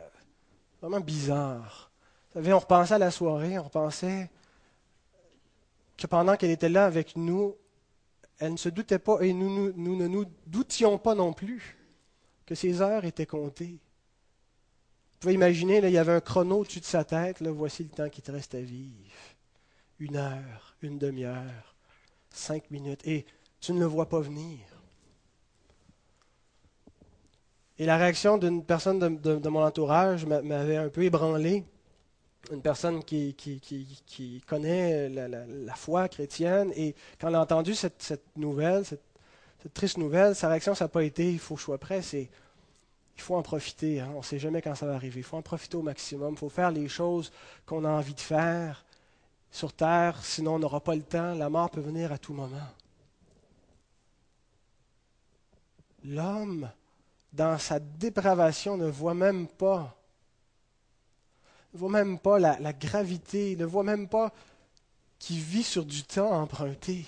[0.80, 1.90] vraiment bizarre.
[2.28, 4.30] Vous savez, on repensait à la soirée, on repensait
[5.96, 7.56] que pendant qu'elle était là avec nous,
[8.38, 11.76] elle ne se doutait pas, et nous, ne nous doutions pas non plus,
[12.46, 13.78] que ses heures étaient comptées.
[15.12, 17.90] Vous pouvez imaginer, il y avait un chrono au-dessus de sa tête, là, voici le
[17.90, 19.12] temps qui te reste à vivre.
[19.98, 21.69] Une heure, une demi-heure,
[22.32, 23.26] cinq minutes, et
[23.60, 24.58] tu ne le vois pas venir.
[27.78, 31.64] Et la réaction d'une personne de, mon entourage m'avait un peu ébranlé.
[32.52, 33.34] Une personne qui,
[34.46, 36.72] connaît la, foi chrétienne.
[36.76, 39.00] Et quand elle a entendu cette, nouvelle, cette,
[39.72, 42.02] triste nouvelle, sa réaction, ça n'a pas été il faut que je sois prêt.
[42.02, 42.28] C'est
[43.16, 44.00] il faut en profiter.
[44.00, 44.10] Hein.
[44.14, 45.20] On ne sait jamais quand ça va arriver.
[45.20, 46.34] Il faut en profiter au maximum.
[46.34, 47.32] Il faut faire les choses
[47.64, 48.84] qu'on a envie de faire
[49.50, 51.34] sur terre, sinon on n'aura pas le temps.
[51.34, 52.68] La mort peut venir à tout moment.
[56.04, 56.70] L'homme,
[57.32, 59.94] dans sa dépravation, ne voit même pas,
[61.74, 64.32] ne voit même pas la, gravité, ne voit même pas
[65.18, 67.04] qu'il vit sur du temps emprunté.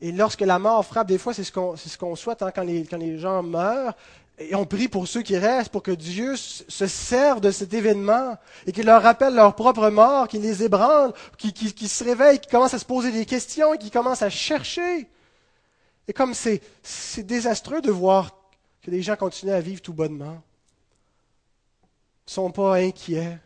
[0.00, 3.18] Et lorsque la mort frappe, des fois, c'est ce qu'on ce souhaite hein, quand les
[3.18, 3.94] gens meurent,
[4.38, 8.36] et on prie pour ceux qui restent, pour que Dieu se serve de cet événement
[8.66, 12.74] et qu'il leur rappelle leur propre mort, qu'il les ébranle, qu'ils se réveillent, qu'ils commencent
[12.74, 15.08] à se poser des questions, qu'ils commencent à chercher.
[16.08, 16.62] Et comme c'est
[17.18, 18.36] désastreux de voir
[18.80, 20.42] que des gens continuent à vivre tout bonnement,
[22.26, 23.38] ne sont pas inquiets,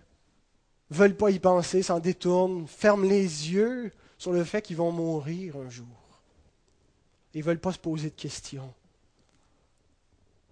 [0.91, 5.57] veulent pas y penser, s'en détournent, ferment les yeux sur le fait qu'ils vont mourir
[5.57, 5.87] un jour.
[7.35, 8.73] Ils ne veulent pas se poser de questions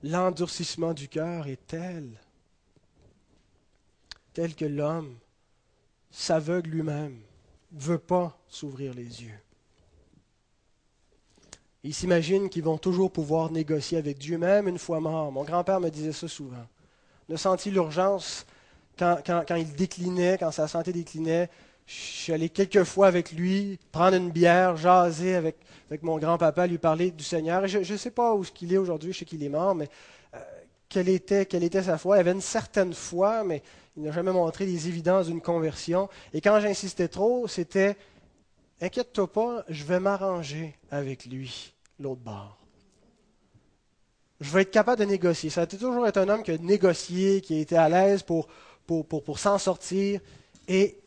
[0.04, 2.08] l'endurcissement du cœur est tel,
[4.34, 5.16] tel que l'homme
[6.10, 7.18] s'aveugle lui-même,
[7.72, 9.40] ne veut pas s'ouvrir les yeux.
[11.82, 15.32] Ils s'imaginent qu'ils vont toujours pouvoir négocier avec Dieu, même une fois mort.
[15.32, 16.66] Mon grand-père me disait ça souvent.
[17.28, 18.46] Il a senti l'urgence
[18.98, 21.48] quand, quand, il déclinait, quand sa santé déclinait.
[21.86, 25.56] Je suis allé quelques fois avec lui, prendre une bière, jaser avec,
[25.94, 27.68] avec mon grand-papa, lui parler du Seigneur.
[27.68, 29.88] je ne sais pas où il est aujourd'hui, je sais qu'il est mort, mais
[30.34, 30.38] euh,
[30.88, 32.16] quelle, était, sa foi?
[32.16, 33.62] Il avait une certaine foi, mais
[33.96, 36.08] il n'a jamais montré les évidences d'une conversion.
[36.32, 37.96] Et quand j'insistais trop, c'était
[38.80, 42.58] Inquiète-toi pas, je vais m'arranger avec lui, l'autre bord.
[44.40, 45.48] Je vais être capable de négocier.
[45.48, 48.48] Ça a toujours été un homme qui a négocié, qui a été à l'aise pour,
[48.84, 50.20] pour s'en sortir.
[50.66, 50.98] Et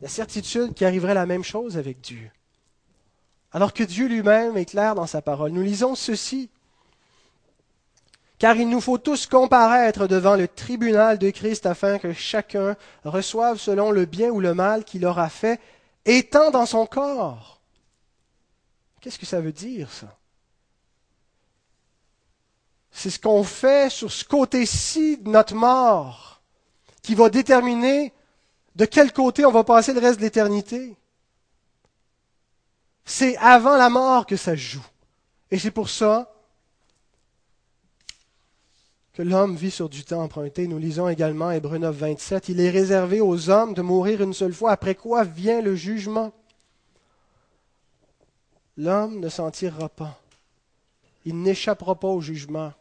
[0.00, 2.30] la certitude qu'il arriverait la même chose avec Dieu.
[3.52, 5.52] Alors que Dieu lui-même est clair dans sa parole.
[5.52, 6.50] Nous lisons ceci.
[8.38, 13.58] Car il nous faut tous comparaître devant le tribunal de Christ afin que chacun reçoive
[13.58, 15.58] selon le bien ou le mal qu'il aura fait,
[16.04, 17.60] étant dans son corps.
[19.00, 20.18] Qu'est-ce que ça veut dire, ça?
[22.90, 26.40] C'est ce qu'on fait sur ce côté-ci de notre mort
[27.02, 28.12] qui va déterminer
[28.74, 30.96] de quel côté on va passer le reste de l'éternité.
[33.06, 34.84] C'est avant la mort que ça joue.
[35.52, 36.32] Et c'est pour ça
[39.14, 40.66] que l'homme vit sur du temps emprunté.
[40.66, 42.48] Nous lisons également Hébreu 9, 27.
[42.48, 46.32] Il est réservé aux hommes de mourir une seule fois, après quoi vient le jugement.
[48.76, 50.20] L'homme ne s'en tirera pas.
[51.24, 52.72] Il n'échappera pas au jugement.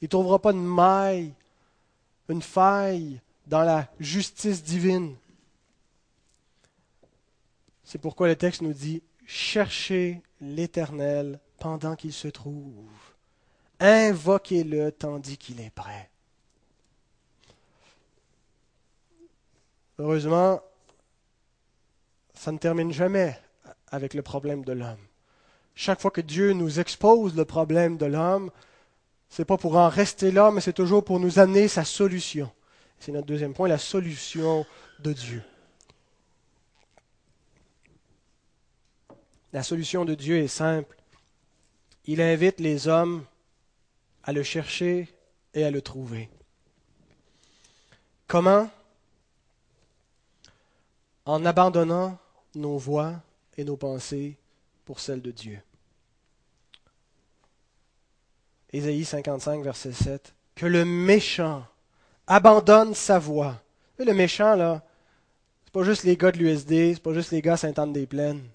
[0.00, 1.34] Il ne trouvera pas une maille,
[2.28, 5.14] une faille dans la justice divine.
[7.84, 12.88] C'est pourquoi le texte nous dit Cherchez l'Éternel pendant qu'il se trouve.
[13.80, 16.08] Invoquez-le tandis qu'il est prêt.
[19.98, 20.60] Heureusement,
[22.34, 23.38] ça ne termine jamais
[23.88, 24.96] avec le problème de l'homme.
[25.74, 28.50] Chaque fois que Dieu nous expose le problème de l'homme,
[29.28, 32.50] ce n'est pas pour en rester là, mais c'est toujours pour nous amener sa solution.
[32.98, 34.64] C'est notre deuxième point, la solution
[35.00, 35.42] de Dieu.
[39.56, 40.94] La solution de Dieu est simple.
[42.04, 43.24] Il invite les hommes
[44.22, 45.08] à le chercher
[45.54, 46.28] et à le trouver.
[48.26, 48.68] Comment?
[51.24, 52.18] En abandonnant
[52.54, 53.14] nos voix
[53.56, 54.36] et nos pensées
[54.84, 55.58] pour celles de Dieu.
[58.74, 60.34] Ésaïe 55, verset 7.
[60.54, 61.64] Que le méchant
[62.26, 63.58] abandonne sa voix.
[63.98, 64.82] Le méchant, là,
[65.64, 68.46] c'est pas juste les gars de l'USD, c'est pas juste les gars Sainte-Anne-des-Plaines.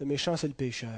[0.00, 0.90] Le méchant, c'est le pécheur.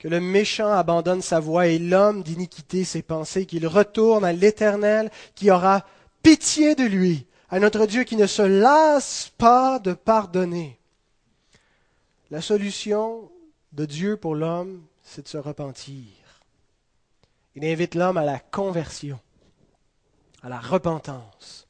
[0.00, 5.10] que le méchant abandonne sa voie et l'homme d'iniquité ses pensées, qu'il retourne à l'Éternel
[5.34, 5.84] qui aura
[6.22, 10.78] pitié de lui, à notre Dieu qui ne se lasse pas de pardonner.
[12.30, 13.30] La solution
[13.72, 16.06] de Dieu pour l'homme, c'est de se repentir.
[17.54, 19.20] Il invite l'homme à la conversion,
[20.42, 21.66] à la repentance.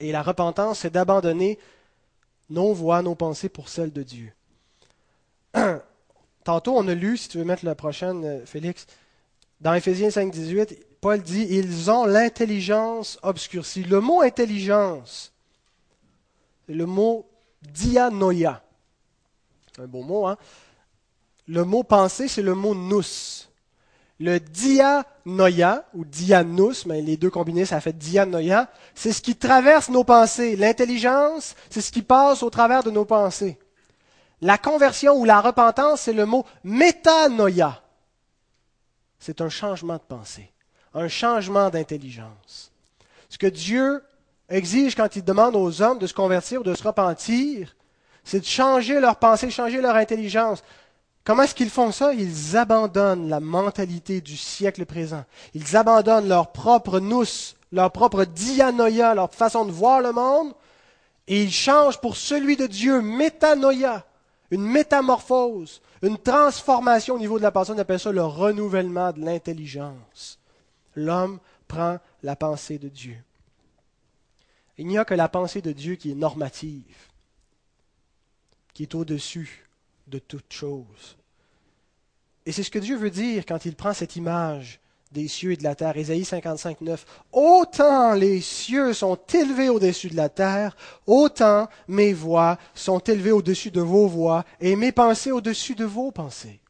[0.00, 1.56] et la repentance, c'est d'abandonner
[2.50, 4.32] nos voies, nos pensées pour celles de Dieu.
[6.44, 8.86] Tantôt, on a lu, si tu veux mettre la prochaine, euh, Félix,
[9.60, 13.84] dans Éphésiens 5, 18, Paul dit Ils ont l'intelligence obscurcie.
[13.84, 15.32] Le mot intelligence,
[16.66, 17.28] c'est le mot
[17.62, 18.62] dianoia.
[19.78, 20.36] Un beau mot, hein?
[21.46, 23.49] Le mot pensée, c'est le mot nous.
[24.20, 29.88] Le dianoia, ou dianous, mais les deux combinés, ça fait dianoia, c'est ce qui traverse
[29.88, 30.56] nos pensées.
[30.56, 33.58] L'intelligence, c'est ce qui passe au travers de nos pensées.
[34.42, 37.82] La conversion ou la repentance, c'est le mot métanoïa.
[39.18, 40.52] C'est un changement de pensée,
[40.92, 42.72] un changement d'intelligence.
[43.30, 44.02] Ce que Dieu
[44.50, 47.74] exige quand il demande aux hommes de se convertir ou de se repentir,
[48.24, 50.62] c'est de changer leur pensée, changer leur intelligence.
[51.30, 52.12] Comment est-ce qu'ils font ça?
[52.12, 55.24] Ils abandonnent la mentalité du siècle présent.
[55.54, 57.22] Ils abandonnent leur propre nous,
[57.70, 60.52] leur propre dianoïa, leur façon de voir le monde,
[61.28, 64.04] et ils changent pour celui de Dieu, métanoïa
[64.50, 69.20] une métamorphose, une transformation au niveau de la personne, on appelle ça le renouvellement de
[69.20, 70.40] l'intelligence.
[70.96, 73.22] L'homme prend la pensée de Dieu.
[74.78, 76.96] Il n'y a que la pensée de Dieu qui est normative,
[78.74, 79.68] qui est au-dessus
[80.08, 81.18] de toute chose.
[82.50, 84.80] Et c'est ce que Dieu veut dire quand il prend cette image
[85.12, 85.96] des cieux et de la terre.
[85.96, 87.06] Ésaïe 55, 9.
[87.30, 90.76] Autant les cieux sont élevés au-dessus de la terre,
[91.06, 96.10] autant mes voix sont élevées au-dessus de vos voix et mes pensées au-dessus de vos
[96.10, 96.60] pensées.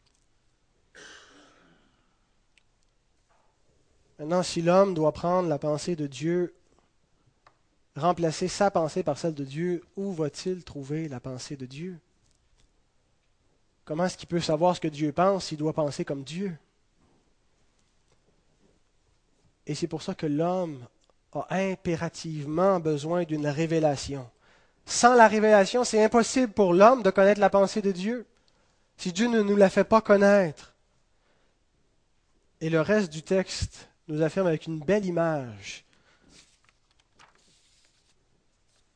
[4.18, 6.55] Maintenant, si l'homme doit prendre la pensée de Dieu,
[7.97, 11.99] remplacer sa pensée par celle de Dieu, où va-t-il trouver la pensée de Dieu?
[13.91, 16.57] Comment est-ce qu'il peut savoir ce que Dieu pense s'il doit penser comme Dieu?
[19.66, 20.86] Et c'est pour ça que l'homme
[21.32, 24.30] a impérativement besoin d'une révélation.
[24.86, 28.26] Sans la révélation, c'est impossible pour l'homme de connaître la pensée de Dieu.
[28.97, 30.76] Si Dieu ne nous la fait pas connaître.
[32.61, 35.84] Et le reste du texte nous affirme avec une belle image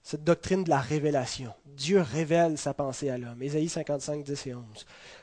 [0.04, 1.52] cette doctrine de la révélation.
[1.66, 3.42] Dieu révèle sa pensée à l'homme.
[3.42, 4.62] Ésaïe 55, 10 et 11.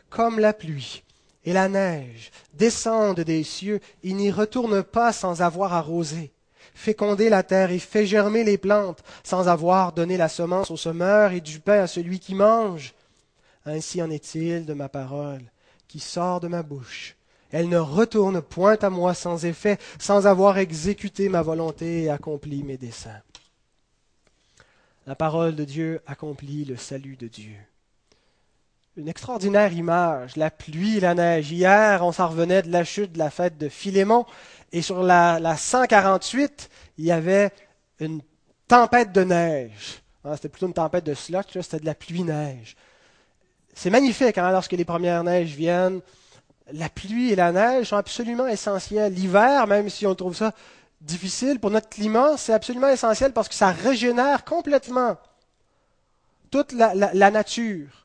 [0.09, 1.03] Comme la pluie
[1.45, 6.33] et la neige descendent des cieux, il n'y retourne pas sans avoir arrosé,
[6.73, 11.31] fécondé la terre et fait germer les plantes, sans avoir donné la semence au semeur
[11.31, 12.93] et du pain à celui qui mange.
[13.65, 15.43] Ainsi en est-il de ma parole
[15.87, 17.15] qui sort de ma bouche.
[17.51, 22.63] Elle ne retourne point à moi sans effet, sans avoir exécuté ma volonté et accompli
[22.63, 23.21] mes desseins.
[25.07, 27.57] La parole de Dieu accomplit le salut de Dieu
[28.97, 31.51] une extraordinaire image, la pluie et la neige.
[31.51, 34.25] Hier, on s'en revenait de la chute de la fête de Philémon,
[34.71, 37.51] et sur la, la 148, il y avait
[37.99, 38.21] une
[38.67, 40.01] tempête de neige.
[40.23, 42.75] Ah, c'était plutôt une tempête de slot, c'était de la pluie-neige.
[43.73, 46.01] C'est magnifique hein, lorsque les premières neiges viennent.
[46.73, 49.13] La pluie et la neige sont absolument essentielles.
[49.13, 50.53] L'hiver, même si on trouve ça
[51.01, 55.17] difficile pour notre climat, c'est absolument essentiel parce que ça régénère complètement
[56.49, 58.01] toute la nature.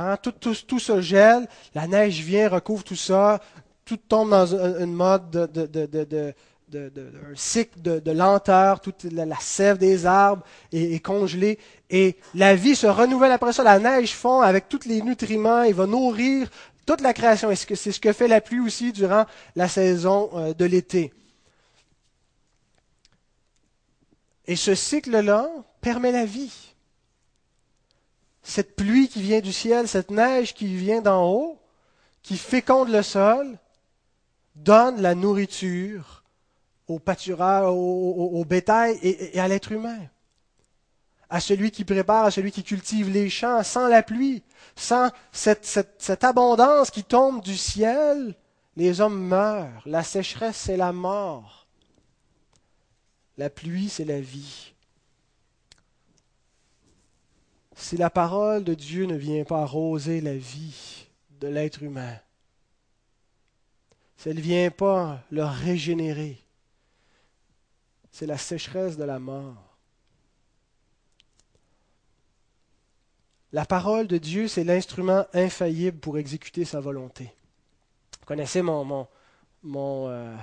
[0.00, 3.40] Hein, tout, se gèle, la neige vient, recouvre tout ça,
[3.84, 6.34] tout tombe dans une mode de, de,
[6.72, 11.58] un cycle de, lenteur, toute la, sève des arbres est, congelée,
[11.90, 13.64] et la vie se renouvelle après ça.
[13.64, 16.48] La neige fond avec tous les nutriments, il va nourrir
[16.86, 17.50] toute la création.
[17.50, 19.24] Et c'est ce que fait la pluie aussi durant
[19.56, 21.12] la saison euh, de l'été.
[24.48, 25.48] Et ce cycle-là
[25.80, 26.68] permet la vie
[28.48, 31.58] cette pluie qui vient du ciel, cette neige qui vient d'en haut,
[32.22, 33.58] qui féconde le sol,
[34.54, 36.24] donne la nourriture
[36.86, 39.98] au pâturage, au, bétail et, à l'être humain.
[41.28, 44.42] À celui qui prépare, à celui qui cultive les champs, sans la pluie,
[44.74, 45.66] sans cette,
[45.98, 48.34] cette abondance qui tombe du ciel,
[48.76, 49.82] les hommes meurent.
[49.84, 51.67] La sécheresse, c'est la mort.
[53.38, 54.74] La pluie, c'est la vie
[57.78, 61.06] si la parole de Dieu ne vient pas arroser la vie
[61.40, 62.18] de l'être humain,
[64.16, 66.38] si elle ne vient pas le régénérer,
[68.10, 69.76] c'est la sécheresse de la mort.
[73.52, 77.32] La parole de Dieu, c'est l'instrument infaillible pour exécuter sa volonté.
[78.26, 79.08] connaissez mon, mon,
[79.62, 80.36] mon, euh,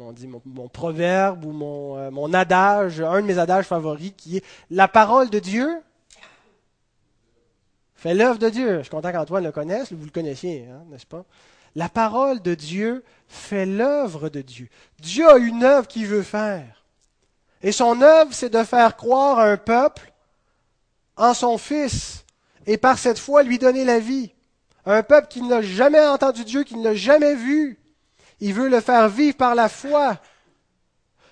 [0.00, 4.38] on dit, mon, proverbe ou mon, euh, mon adage, un de mes adages favoris qui
[4.38, 5.82] est La parole de Dieu
[7.94, 8.78] fait l'œuvre de Dieu.
[8.78, 11.24] Je suis content qu'Antoine le connaisse, vous le connaissiez, hein, n'est-ce pas?
[11.74, 14.68] La parole de Dieu fait l'œuvre de Dieu.
[15.00, 16.84] Dieu a une œuvre qu'il veut faire.
[17.62, 20.12] Et son œuvre, c'est de faire croire un peuple
[21.16, 22.24] en son Fils
[22.66, 24.32] et par cette foi lui donner la vie.
[24.84, 27.78] Un peuple qui n'a jamais entendu Dieu, qui ne l'a jamais vu.
[28.40, 30.18] Il veut le faire vivre par la foi.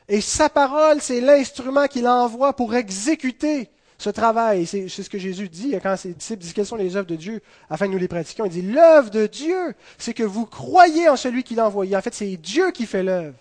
[0.09, 4.67] Et sa parole, c'est l'instrument qu'il envoie pour exécuter ce travail.
[4.67, 7.41] C'est ce que Jésus dit quand ses disciples disent quelles sont les œuvres de Dieu
[7.71, 8.45] afin que nous les pratiquions.
[8.45, 11.97] Il dit l'œuvre de Dieu, c'est que vous croyez en celui qui l'a envoyé.
[11.97, 13.37] En fait, c'est Dieu qui fait l'œuvre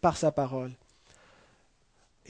[0.00, 0.72] par sa parole.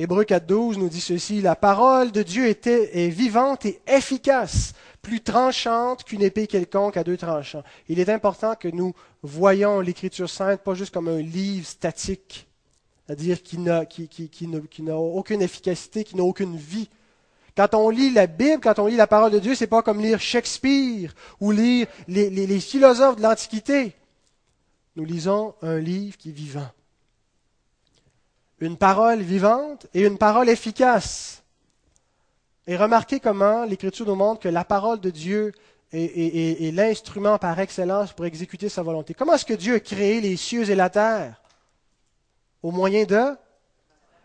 [0.01, 5.21] Hébreu 4.12 nous dit ceci, la parole de Dieu était, est vivante et efficace, plus
[5.21, 7.65] tranchante qu'une épée quelconque à deux tranchants.
[7.89, 8.95] Il est important que nous
[9.25, 12.47] voyons l'Écriture sainte pas juste comme un livre statique,
[13.05, 13.83] c'est-à-dire qui n'a,
[14.95, 16.89] aucune efficacité, qui n'a aucune vie.
[17.57, 20.01] Quand on lit la Bible, quand on lit la parole de Dieu, c'est pas comme
[20.01, 23.95] lire Shakespeare ou lire les philosophes de l'Antiquité.
[24.95, 26.69] Nous lisons un livre qui est vivant
[28.61, 31.43] une parole vivante et une parole efficace.
[32.67, 35.53] Et remarquez comment l'Écriture nous montre que la parole de Dieu
[35.93, 39.15] est, l'instrument par excellence pour exécuter sa volonté.
[39.15, 41.41] Comment est-ce que Dieu a créé les cieux et la terre?
[42.63, 43.37] Au moyen de,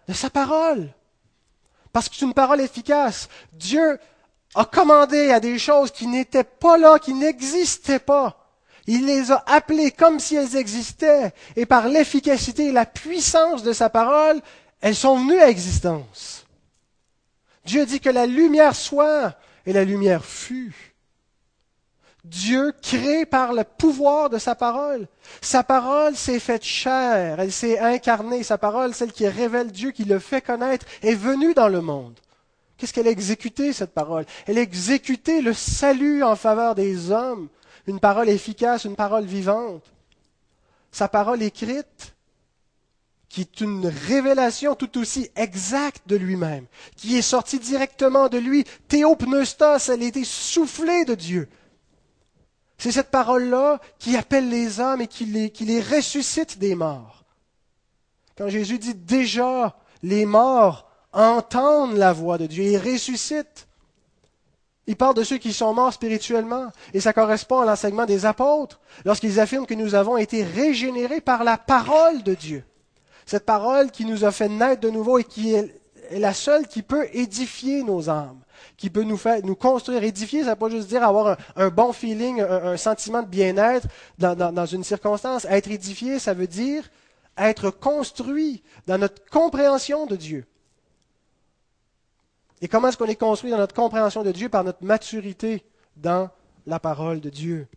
[0.07, 0.89] de sa parole.
[1.93, 3.29] Parce que c'est une parole efficace.
[3.53, 3.99] Dieu
[4.55, 8.42] a commandé à des choses qui n'étaient pas là, qui n'existaient pas.
[8.87, 13.71] Il les a appelées comme si elles existaient, et par l'efficacité et la puissance de
[13.71, 14.41] sa parole,
[14.81, 16.45] elles sont venues à existence.
[17.65, 20.93] Dieu dit que la lumière soit, et la lumière fut.
[22.25, 25.07] Dieu crée par le pouvoir de sa parole.
[25.41, 28.43] Sa parole s'est faite chair, elle s'est incarnée.
[28.43, 32.17] Sa parole, celle qui révèle Dieu, qui le fait connaître, est venue dans le monde.
[32.77, 34.25] Qu'est-ce qu'elle a exécuté, cette parole?
[34.45, 37.49] Elle a exécuté le salut en faveur des hommes
[37.87, 39.83] une parole efficace, une parole vivante.
[40.91, 42.13] Sa parole écrite,
[43.29, 48.63] qui est une révélation tout aussi exacte de lui-même, qui est sortie directement de lui.
[48.87, 51.49] Théopneustos, elle a été soufflée de Dieu.
[52.77, 57.23] C'est cette parole-là qui appelle les hommes et qui les, qui les ressuscite des morts.
[58.37, 63.67] Quand Jésus dit déjà, les morts entendent la voix de Dieu et ressuscitent.
[64.85, 66.67] Il parle de ceux qui sont morts spirituellement.
[66.93, 71.43] Et ça correspond à l'enseignement des apôtres, lorsqu'ils affirment que nous avons été régénérés par
[71.43, 72.63] la parole de Dieu.
[73.25, 75.73] Cette parole qui nous a fait naître de nouveau et qui est
[76.11, 78.41] la seule qui peut édifier nos âmes,
[78.75, 80.03] qui peut nous faire, nous construire.
[80.03, 83.87] Édifier, ça ne veut pas juste dire avoir un, bon feeling, un, sentiment de bien-être
[84.17, 85.45] dans, dans une circonstance.
[85.45, 86.83] Être édifié, ça veut dire
[87.37, 90.45] être construit dans notre compréhension de Dieu.
[92.63, 95.65] Et comment est-ce qu'on est construit dans notre compréhension de Dieu par notre maturité
[95.97, 96.29] dans
[96.65, 97.67] la parole de Dieu?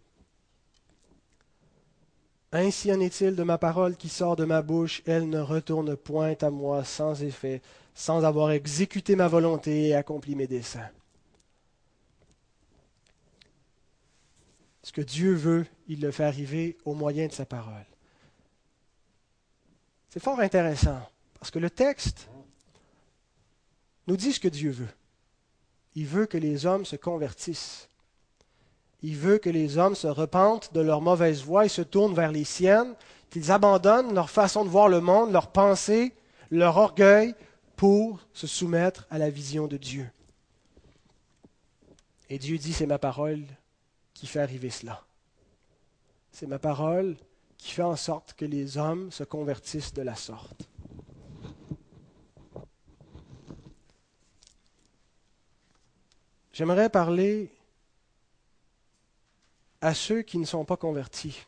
[2.52, 6.36] Ainsi en est-il de ma parole qui sort de ma bouche, elle ne retourne point
[6.40, 7.62] à moi sans effet,
[7.94, 10.88] sans avoir exécuté ma volonté et accompli mes desseins.
[14.84, 17.86] Ce que Dieu veut, il le fait arriver au moyen de sa parole.
[20.10, 21.00] C'est fort intéressant,
[21.40, 22.28] parce que le texte
[24.06, 24.88] nous dit ce que Dieu veut.
[25.94, 27.88] Il veut que les hommes se convertissent.
[29.02, 32.32] Il veut que les hommes se repentent de leur mauvaise voie et se tournent vers
[32.32, 32.94] les siennes,
[33.30, 36.12] qu'ils abandonnent leur façon de voir le monde, leur pensée,
[36.50, 37.34] leur orgueil,
[37.76, 40.10] pour se soumettre à la vision de Dieu.
[42.28, 43.44] Et Dieu dit, c'est ma parole
[44.14, 45.04] qui fait arriver cela.
[46.32, 47.16] C'est ma parole
[47.58, 50.68] qui fait en sorte que les hommes se convertissent de la sorte.
[56.56, 57.50] J'aimerais parler
[59.82, 61.44] à ceux qui ne sont pas convertis.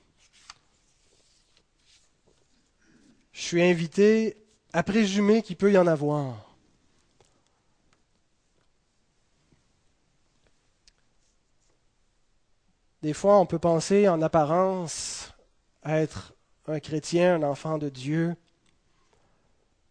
[3.33, 4.37] Je suis invité
[4.75, 6.55] à présumer qu'il peut y en avoir.
[13.01, 15.33] Des fois, on peut penser en apparence
[15.87, 16.35] être
[16.67, 18.37] un chrétien, un enfant de Dieu,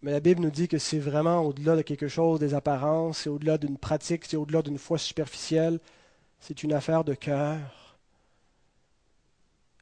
[0.08, 3.30] mais la Bible nous dit que c'est vraiment au-delà de quelque chose des apparences, c'est
[3.30, 5.82] au-delà d'une pratique, c'est au-delà d'une foi superficielle,
[6.40, 7.98] c'est une affaire de cœur.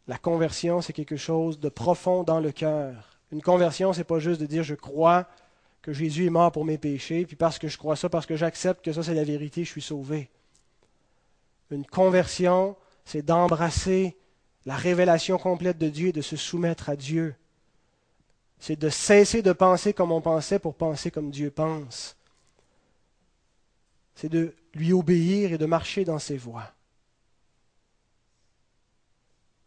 [0.08, 3.20] La conversion, c'est quelque chose de profond dans le cœur.
[3.32, 5.28] Une conversion, c'est pas juste de dire je crois
[5.84, 8.36] que Jésus est mort pour mes péchés, puis parce que je crois ça, parce que
[8.36, 10.32] j'accepte que ça c'est la vérité, je suis sauvé.
[11.70, 14.18] Une conversion, c'est d'embrasser
[14.66, 17.36] La révélation complète de Dieu est de se soumettre à Dieu.
[18.60, 22.16] C'est de cesser de penser comme on pensait pour penser comme Dieu pense.
[24.16, 26.72] C'est de lui obéir et de marcher dans ses voies.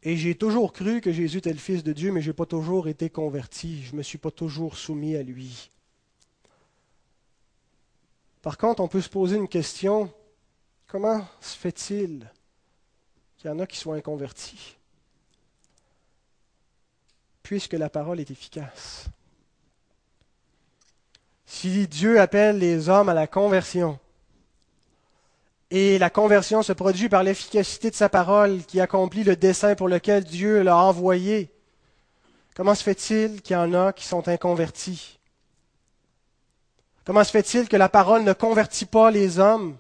[0.03, 2.47] Et j'ai toujours cru que Jésus était le Fils de Dieu, mais je n'ai pas
[2.47, 3.83] toujours été converti.
[3.83, 5.71] Je ne me suis pas toujours soumis à lui.
[8.41, 10.11] Par contre, on peut se poser une question.
[10.87, 12.31] Comment se fait-il
[13.37, 14.78] qu'il y en a qui soient inconvertis?
[17.49, 19.07] Puisque la parole est efficace.
[21.47, 23.99] Si Dieu appelle les hommes à la conversion,
[25.71, 29.89] et la conversion se produit par l'efficacité de sa parole qui accomplit le dessein pour
[29.89, 31.51] lequel Dieu l'a envoyé.
[32.55, 35.19] Comment se fait-il qu'il y en a qui sont inconvertis?
[37.07, 39.79] Comment se fait-il que la parole ne convertit pas les hommes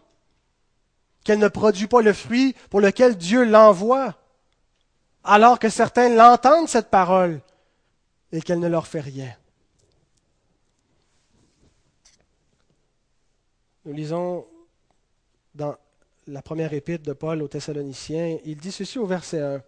[1.22, 4.14] Qu'elle ne produit pas le fruit pour lequel Dieu l'envoie
[5.22, 7.42] Alors que certains l'entendent, cette parole,
[8.32, 9.34] et qu'elle ne leur fait rien.
[13.84, 14.46] Nous lisons
[15.54, 15.76] dans
[16.26, 19.62] la première épître de Paul aux Thessaloniciens, il dit ceci au verset 1.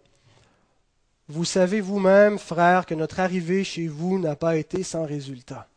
[1.27, 5.67] Vous savez vous-même, frères, que notre arrivée chez vous n'a pas été sans résultat.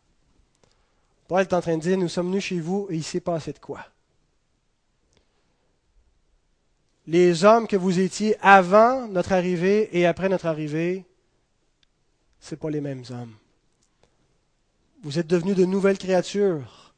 [1.26, 3.52] Paul est en train de dire, nous sommes venus chez vous et il s'est passé
[3.52, 3.86] de quoi?
[7.06, 11.04] Les hommes que vous étiez avant notre arrivée et après notre arrivée,
[12.44, 13.34] ce pas les mêmes hommes.
[15.02, 16.92] Vous êtes devenus de nouvelles créatures.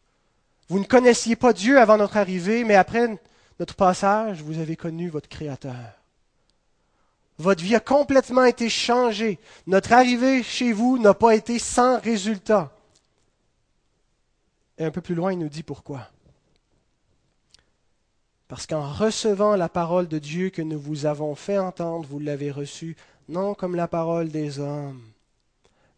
[0.68, 3.16] Vous ne connaissiez pas Dieu avant notre arrivée, mais après
[3.60, 5.92] notre passage, vous avez connu votre Créateur.
[7.38, 9.38] Votre vie a complètement été changée.
[9.68, 12.72] Notre arrivée chez vous n'a pas été sans résultat.
[14.78, 16.08] Et un peu plus loin, il nous dit pourquoi.
[18.48, 22.50] Parce qu'en recevant la parole de Dieu que nous vous avons fait entendre, vous l'avez
[22.50, 22.96] reçue
[23.28, 25.02] non comme la parole des hommes,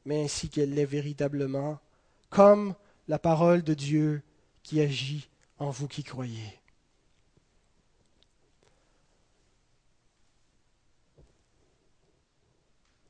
[0.08, 1.78] mais ainsi qu'elle l'est véritablement,
[2.30, 2.74] comme
[3.08, 4.22] la parole de Dieu
[4.62, 5.28] qui agit
[5.58, 6.58] en vous qui croyez.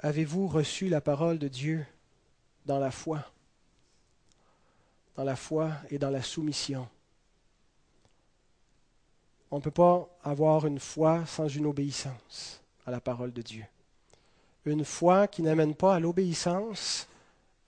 [0.00, 1.86] Avez-vous reçu la parole de Dieu
[2.66, 3.24] dans la foi
[5.14, 6.88] Dans la foi et dans la soumission?
[9.52, 13.64] On ne peut pas avoir une foi sans une obéissance à la parole de Dieu.
[14.64, 17.08] Une foi qui n'amène pas à l'obéissance,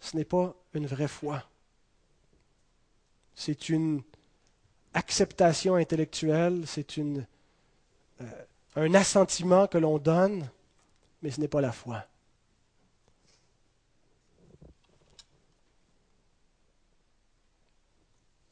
[0.01, 1.43] ce n'est pas une vraie foi.
[3.34, 4.03] C'est une
[4.93, 7.14] acceptation intellectuelle, c'est euh,
[8.76, 10.49] un assentiment que l'on donne,
[11.22, 12.05] mais ce n'est pas la foi.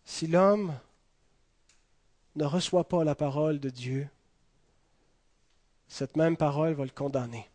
[0.05, 0.75] Si l'homme
[2.35, 4.09] ne reçoit pas la parole de Dieu,
[5.87, 7.49] cette même parole va le condamner.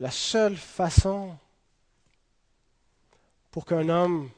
[0.00, 1.36] La seule façon
[3.50, 4.28] pour qu'un homme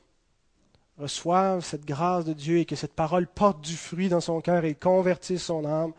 [0.99, 4.65] reçoive cette grâce de Dieu et que cette parole porte du fruit dans son cœur
[4.65, 5.93] et convertisse son âme,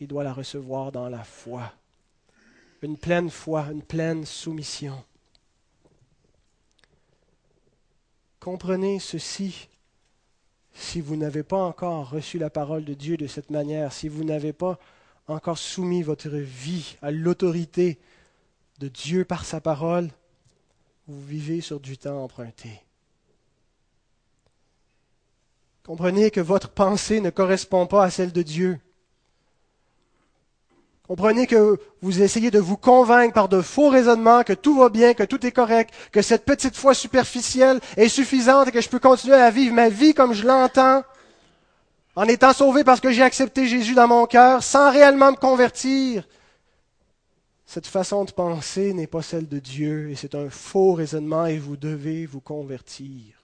[0.00, 1.72] il doit la recevoir dans la foi.
[2.82, 5.02] Une pleine foi, une pleine soumission.
[8.40, 9.68] Comprenez ceci.
[10.74, 14.24] Si vous n'avez pas encore reçu la parole de Dieu de cette manière, si vous
[14.24, 14.78] n'avez pas
[15.28, 18.00] encore soumis votre vie à l'autorité
[18.82, 20.08] de Dieu par sa parole,
[21.06, 22.82] vous vivez sur du temps emprunté.
[25.86, 28.80] Comprenez que votre pensée ne correspond pas à celle de Dieu.
[31.06, 35.14] Comprenez que vous essayez de vous convaincre par de faux raisonnements que tout va bien,
[35.14, 38.98] que tout est correct, que cette petite foi superficielle est suffisante et que je peux
[38.98, 41.04] continuer à vivre ma vie comme je l'entends,
[42.16, 46.26] en étant sauvé parce que j'ai accepté Jésus dans mon cœur, sans réellement me convertir.
[47.72, 51.56] Cette façon de penser n'est pas celle de Dieu et c'est un faux raisonnement et
[51.56, 53.42] vous devez vous convertir.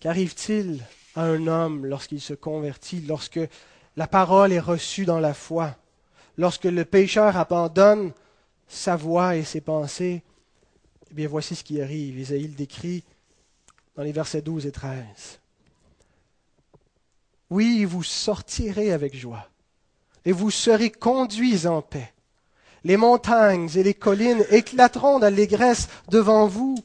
[0.00, 0.82] Qu'arrive-t-il
[1.14, 3.38] à un homme lorsqu'il se convertit, lorsque
[3.96, 5.76] la parole est reçue dans la foi,
[6.36, 8.10] lorsque le pécheur abandonne
[8.66, 10.24] sa voix et ses pensées,
[11.08, 12.18] eh bien voici ce qui arrive.
[12.18, 13.04] Isaïe le décrit
[13.94, 15.38] dans les versets 12 et 13.
[17.50, 19.48] Oui, vous sortirez avec joie,
[20.26, 22.12] et vous serez conduits en paix.
[22.84, 26.76] Les montagnes et les collines éclateront d'allégresse devant vous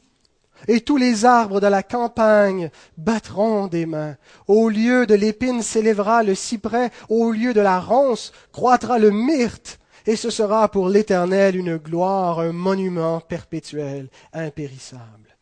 [0.68, 4.16] et tous les arbres de la campagne battront des mains.
[4.46, 9.80] Au lieu de l'épine s'élèvera le cyprès, au lieu de la ronce croîtra le myrte,
[10.06, 15.36] et ce sera pour l'Éternel une gloire, un monument perpétuel, impérissable.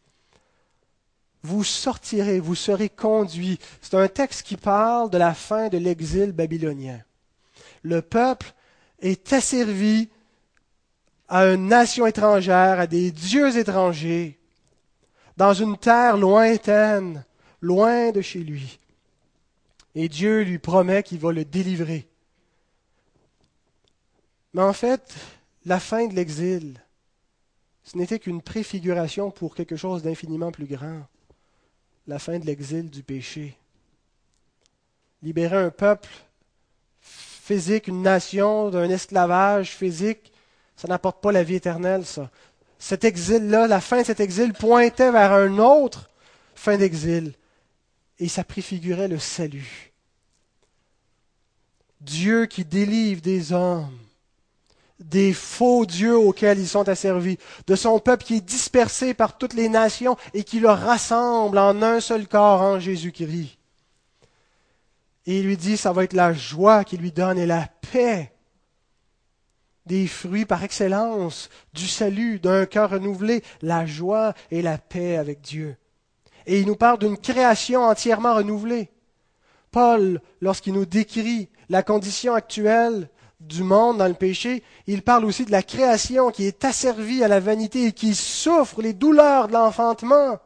[1.43, 3.59] vous sortirez, vous serez conduits.
[3.81, 7.01] C'est un texte qui parle de la fin de l'exil babylonien.
[7.83, 8.53] Le peuple
[9.01, 10.09] est asservi
[11.29, 14.39] à une nation étrangère, à des dieux étrangers,
[15.37, 17.25] dans une terre lointaine,
[17.61, 18.79] loin de chez lui.
[19.95, 22.09] Et Dieu lui promet qu'il va le délivrer.
[24.53, 25.15] Mais en fait,
[25.65, 26.83] la fin de l'exil,
[27.85, 31.07] ce n'était qu'une préfiguration pour quelque chose d'infiniment plus grand.
[32.07, 33.57] La fin de l'exil du péché.
[35.23, 36.09] Libérer un peuple
[37.51, 40.33] physique, une nation d'un esclavage physique,
[40.77, 42.31] ça n'apporte pas la vie éternelle, ça.
[42.79, 46.11] Cet exil-là, la fin de cet exil pointait vers un autre
[46.55, 47.35] fin d'exil.
[48.21, 49.93] Et ça préfigurait le salut.
[52.01, 53.99] Dieu qui délivre des hommes
[55.01, 59.55] des faux dieux auxquels ils sont asservis, de son peuple qui est dispersé par toutes
[59.55, 63.60] les nations et qui le rassemble en un seul corps en Jésus-Christ.
[65.27, 68.33] Et il lui dit, ça va être la joie qu'il lui donne et la paix,
[69.87, 75.41] des fruits par excellence du salut, d'un cœur renouvelé, la joie et la paix avec
[75.41, 75.77] Dieu.
[76.47, 78.91] Et il nous parle d'une création entièrement renouvelée.
[79.71, 83.09] Paul, lorsqu'il nous décrit la condition actuelle
[83.41, 87.29] du monde dans le péché, il parle aussi de la création qui est asservie à
[87.29, 90.39] la vanité et qui souffre les douleurs de l'enfantement.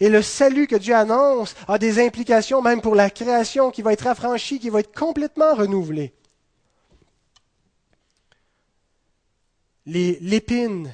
[0.00, 3.92] Et le salut que Dieu annonce a des implications même pour la création qui va
[3.92, 6.12] être affranchie, qui va être complètement renouvelée.
[9.86, 10.92] L'épine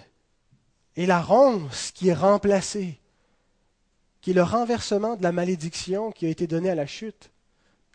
[0.97, 2.99] et la ronce qui est remplacée,
[4.21, 7.31] qui est le renversement de la malédiction qui a été donnée à la chute.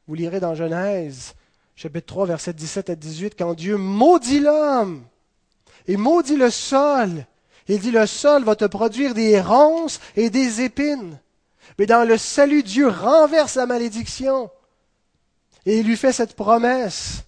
[0.08, 1.34] Vous lirez dans Genèse
[1.76, 5.04] chapitre 3, verset 17 à 18, quand Dieu maudit l'homme
[5.88, 7.26] et maudit le sol,
[7.68, 11.20] il dit le sol va te produire des ronces et des épines.
[11.80, 14.52] Mais dans le salut, Dieu renverse la malédiction.
[15.66, 17.24] Et il lui fait cette promesse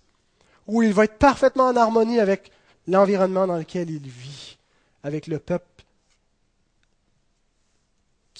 [0.68, 2.52] où il va être parfaitement en harmonie avec
[2.88, 4.58] l'environnement dans lequel il vit,
[5.04, 5.66] avec le peuple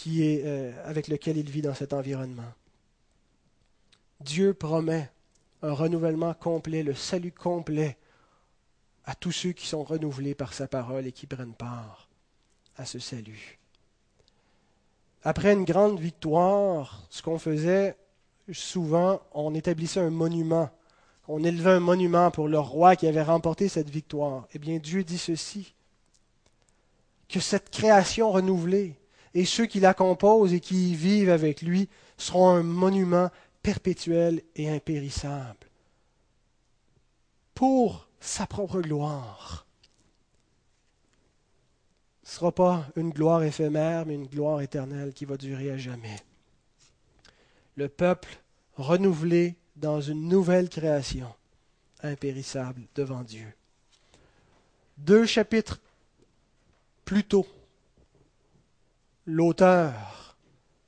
[0.08, 2.54] euh, avec lequel il vit dans cet environnement.
[4.20, 5.10] Dieu promet
[5.64, 7.98] un renouvellement complet, le salut complet
[9.06, 12.10] à tous ceux qui sont renouvelés par sa parole et qui prennent part
[12.78, 13.60] à ce salut.
[15.24, 17.96] Après une grande victoire, ce qu'on faisait
[18.52, 20.70] souvent, on établissait un monument.
[21.28, 24.48] On élevait un monument pour le roi qui avait remporté cette victoire.
[24.54, 25.74] Eh bien, Dieu dit ceci,
[27.28, 28.96] que cette création renouvelée
[29.34, 33.30] et ceux qui la composent et qui y vivent avec lui seront un monument
[33.64, 35.58] perpétuel et impérissable,
[37.56, 39.66] pour sa propre gloire.
[42.24, 45.78] Ce ne sera pas une gloire éphémère, mais une gloire éternelle qui va durer à
[45.78, 46.18] jamais.
[47.76, 48.40] Le peuple
[48.78, 51.34] renouvelé dans une nouvelle création,
[52.02, 53.48] impérissable devant Dieu.
[54.98, 55.80] Deux chapitres
[57.04, 57.46] plus tôt,
[59.28, 60.36] l'auteur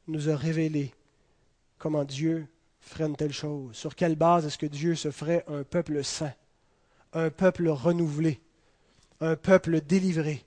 [0.08, 0.94] nous a révélé
[1.78, 2.48] comment Dieu
[2.80, 6.34] ferait une telle chose Sur quelle base est-ce que Dieu se ferait un peuple saint,
[7.18, 8.40] un peuple renouvelé,
[9.22, 10.46] un peuple délivré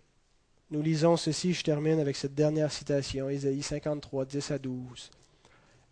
[0.71, 5.11] Nous lisons ceci, je termine avec cette dernière citation, Ésaïe 53, 10 à 12.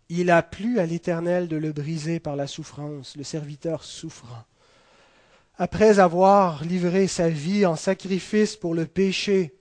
[0.07, 4.45] Il a plu à l'Éternel de le briser par la souffrance, le serviteur souffrant.
[5.57, 9.53] Après avoir livré sa vie en sacrifice pour le péché,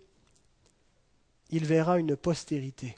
[1.51, 2.95] il verra une postérité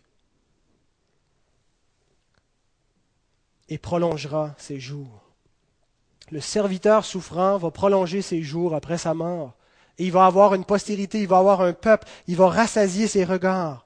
[3.71, 5.30] et prolongera ses jours.
[6.31, 9.55] Le serviteur souffrant va prolonger ses jours après sa mort.
[9.99, 13.25] Et il va avoir une postérité, il va avoir un peuple, il va rassasier ses
[13.25, 13.85] regards.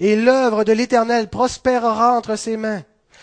[0.00, 2.82] Et l'œuvre de l'Éternel prospérera entre ses mains.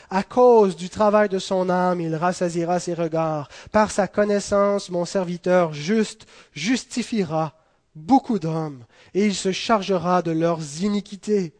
[0.09, 3.49] À cause du travail de son âme, il rassasiera ses regards.
[3.71, 7.55] Par sa connaissance, mon serviteur juste justifiera
[7.95, 11.53] beaucoup d'hommes, et il se chargera de leurs iniquités.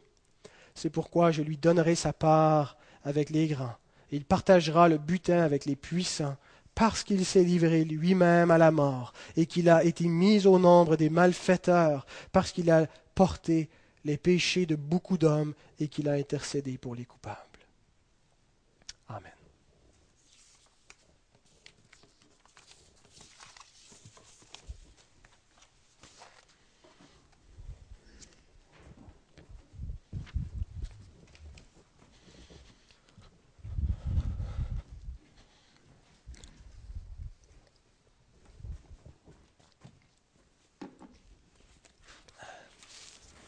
[0.75, 3.75] C'est pourquoi je lui donnerai sa part avec les grands
[4.11, 6.35] il partagera le butin avec les puissants,
[6.81, 10.95] parce qu'il s'est livré lui-même à la mort, et qu'il a été mis au nombre
[10.95, 13.69] des malfaiteurs, parce qu'il a porté
[14.03, 17.50] les péchés de beaucoup d'hommes, et qu'il a intercédé pour les coupables.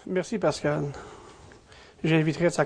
[0.06, 0.92] Merci Pascal.
[2.04, 2.62] j'inviterai sa